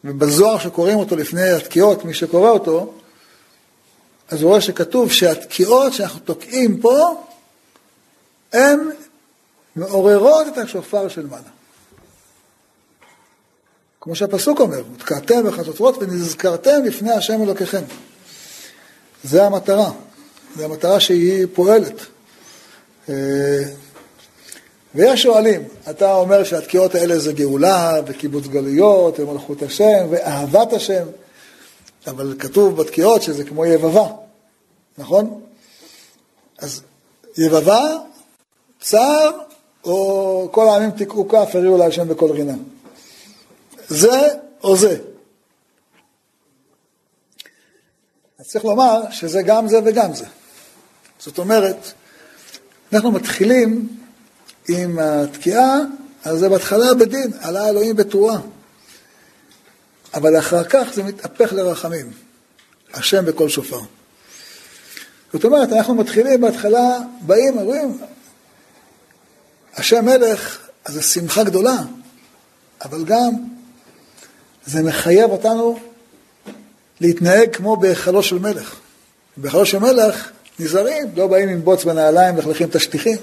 [0.04, 2.94] ובזוהר שקוראים אותו לפני התקיעות, מי שקורא אותו,
[4.30, 7.24] אז הוא רואה שכתוב שהתקיעות שאנחנו תוקעים פה,
[8.54, 8.80] הן
[9.76, 11.50] מעוררות את השופר של מעלה.
[14.02, 17.82] כמו שהפסוק אומר, ותקעתם בחצוצרות ונזכרתם לפני השם אלוקיכם.
[19.24, 19.92] זה המטרה,
[20.56, 22.02] זה המטרה שהיא פועלת.
[24.96, 31.08] ויש שואלים, אתה אומר שהתקיעות האלה זה גאולה וקיבוץ גלויות ומלכות השם ואהבת השם,
[32.08, 34.08] אבל כתוב בתקיעות שזה כמו יבבה,
[34.98, 35.42] נכון?
[36.58, 36.82] אז
[37.38, 37.82] יבבה,
[38.82, 39.32] צער,
[39.84, 42.56] או כל העמים תקעו כף, הריעו להשם בכל רינה.
[43.88, 44.28] זה
[44.64, 44.98] או זה.
[48.40, 50.26] אז צריך לומר שזה גם זה וגם זה.
[51.20, 51.78] זאת אומרת,
[52.94, 54.00] אנחנו מתחילים
[54.70, 55.78] עם התקיעה,
[56.24, 58.40] אז זה בהתחלה בדין, עלה אלוהים בתרועה.
[60.14, 62.12] אבל אחר כך זה מתהפך לרחמים.
[62.94, 63.80] השם בקול שופר.
[65.34, 67.98] זאת אומרת, אנחנו מתחילים בהתחלה, באים, אומרים,
[69.76, 71.78] השם מלך, אז זו שמחה גדולה,
[72.86, 73.34] אבל גם
[74.66, 75.80] זה מחייב אותנו
[77.02, 78.76] להתנהג כמו בהיכלו של מלך.
[79.38, 83.18] בהיכלו של מלך נזהרים, לא באים עם בוץ בנעליים, מלכלכים את השטיחים.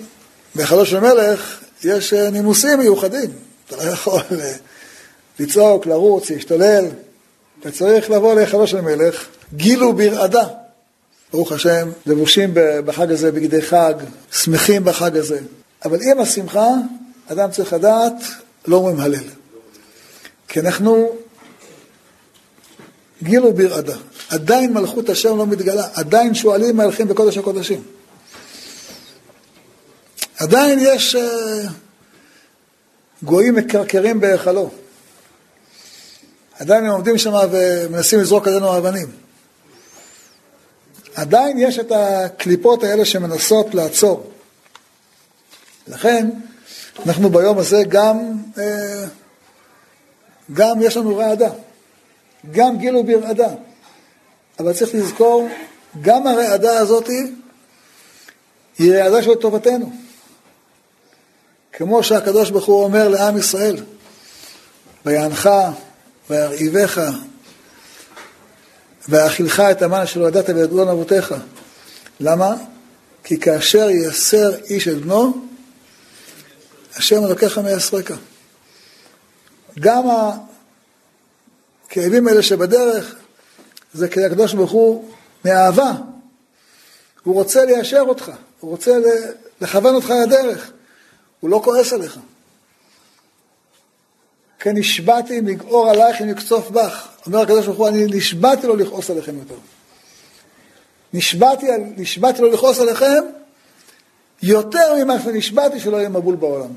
[0.57, 3.31] בהיכלו של מלך יש אה, נימוסים מיוחדים.
[3.67, 4.53] אתה לא יכול אה,
[5.39, 6.85] לצעוק, לרוץ, להשתולל.
[7.61, 10.47] אתה צריך לבוא להיכלו של מלך, גילו ברעדה.
[11.33, 12.51] ברוך השם, לבושים
[12.85, 13.95] בחג הזה בגדי חג,
[14.33, 15.39] שמחים בחג הזה.
[15.85, 16.69] אבל עם השמחה,
[17.33, 18.13] אדם צריך לדעת,
[18.67, 19.25] לא אומרים הלל.
[20.49, 21.17] כי אנחנו
[23.23, 23.97] גילו ברעדה.
[24.31, 27.83] עדיין מלכות השם לא מתגלה, עדיין שועלים מהלכים בקודש הקודשים.
[30.39, 31.19] עדיין יש uh,
[33.23, 34.71] גויים מקרקרים בהיכלו.
[36.59, 39.07] עדיין הם עומדים שם ומנסים לזרוק עלינו אבנים.
[41.15, 44.31] עדיין יש את הקליפות האלה שמנסות לעצור.
[45.89, 46.29] לכן,
[47.07, 49.05] אנחנו ביום הזה גם, אה,
[50.53, 51.51] גם יש לנו רעדה,
[52.53, 53.49] גם גילו ברעדה.
[54.59, 55.49] אבל צריך לזכור,
[56.03, 57.09] גם הרעדה הזאת
[58.79, 60.06] היא רעדה של טובתנו.
[61.79, 63.77] כמו שהקדוש ברוך הוא אומר לעם ישראל,
[65.07, 65.51] ויענך
[66.31, 67.11] וירעיבך
[69.09, 71.35] ויאכילך את המן שלא ידעת וידעון אבותיך.
[72.21, 72.55] למה?
[73.25, 75.47] כי כאשר ייסר איש את בנו,
[76.97, 78.11] השם אלוקיך מייסרק.
[79.79, 80.05] גם
[81.87, 83.15] הכאבים האלה שבדרך,
[83.95, 85.11] זה כי הקדוש ברוך הוא
[85.45, 85.93] מאהבה.
[87.23, 88.93] הוא רוצה ליישר אותך, הוא רוצה
[89.61, 90.71] לכוון אותך לדרך,
[91.41, 92.19] הוא לא כועס עליך.
[94.59, 97.09] כן נשבעתי לגעור עלייך אם יקצוף בך.
[97.27, 99.55] אומר הקדוש ברוך הוא, אני נשבעתי לו לכעוס עליכם יותר.
[101.13, 101.67] נשבעתי,
[101.97, 103.25] נשבעתי לו לכעוס עליכם
[104.43, 106.71] יותר ממה שנשבעתי שלא יהיה מבול בעולם.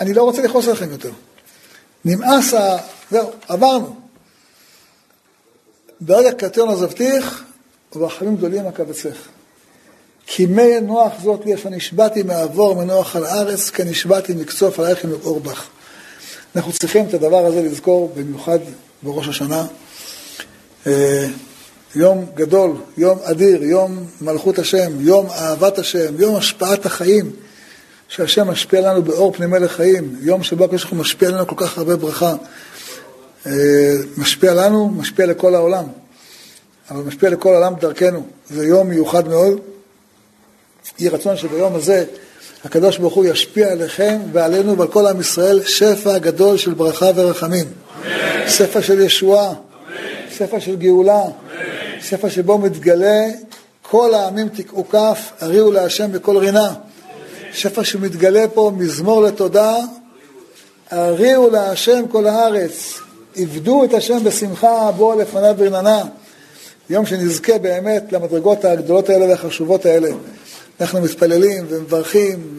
[0.00, 1.10] אני לא רוצה לכעוס עליכם יותר.
[2.04, 2.76] נמאס ה...
[3.10, 3.96] זהו, עברנו.
[6.00, 7.44] ברגע קטן עזבתיך,
[7.92, 9.16] וברחמים גדולים אקבצך.
[10.36, 15.04] כי מי נוח זאת לי, אשר נשבעתי מעבור מנוח על הארץ, כי נשבעתי מקצוף עלייך
[15.04, 15.66] עם אור בך.
[16.56, 18.58] אנחנו צריכים את הדבר הזה לזכור, במיוחד
[19.02, 19.66] בראש השנה.
[20.86, 21.26] אה,
[21.94, 27.30] יום גדול, יום אדיר, יום מלכות השם, יום אהבת השם, יום השפעת החיים,
[28.08, 31.78] שהשם משפיע לנו באור פנימי לחיים, יום שבו הקדוש ברוך הוא משפיע לנו כל כך
[31.78, 32.34] הרבה ברכה.
[33.46, 33.52] אה,
[34.16, 35.84] משפיע לנו, משפיע לכל העולם,
[36.90, 38.26] אבל משפיע לכל העולם דרכנו.
[38.50, 39.75] זה יום מיוחד מאוד.
[40.98, 42.04] יהי רצון שביום הזה
[42.64, 47.64] הקדוש ברוך הוא ישפיע עליכם ועלינו ועל כל עם ישראל שפע גדול של ברכה ורחמים.
[47.64, 48.48] אמן.
[48.48, 49.52] שפע של ישועה,
[50.36, 51.30] שפע של גאולה, אמן.
[52.00, 53.24] שפע שבו מתגלה
[53.82, 56.74] כל העמים תקעו כף, הריעו להשם בכל רינה.
[57.52, 59.76] שפע שמתגלה פה מזמור לתודה,
[60.90, 62.94] הריעו להשם כל הארץ,
[63.36, 66.02] עבדו את השם בשמחה, בואו לפניו ברננה.
[66.90, 70.08] יום שנזכה באמת למדרגות הגדולות האלה והחשובות האלה.
[70.80, 72.58] אנחנו מתפללים ומברכים,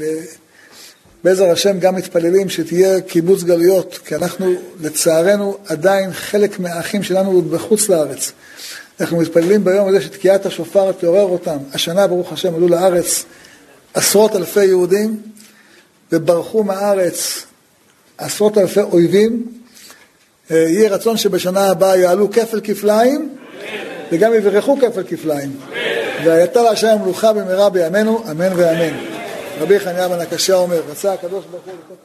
[1.24, 7.51] ובעזר השם גם מתפללים שתהיה קיבוץ גלויות, כי אנחנו לצערנו עדיין חלק מהאחים שלנו עוד
[7.51, 8.32] בחוץ לארץ.
[8.99, 11.57] אנחנו מתפללים ביום הזה שתקיעת השופר תעורר אותם.
[11.74, 13.26] השנה, ברוך השם, עלו לארץ
[13.93, 15.22] עשרות אלפי יהודים,
[16.11, 17.45] וברחו מהארץ
[18.18, 19.45] עשרות אלפי אויבים.
[20.51, 23.36] אה, יהיה רצון שבשנה הבאה יעלו כפל כפליים,
[24.11, 25.51] וגם יברכו כפל כפליים.
[26.26, 28.97] והייתה להשם המלוכה במהרה בימינו, אמן ואמן.
[29.59, 31.95] רבי חניה בן הקשה אומר, רצה הקדוש ברוך הוא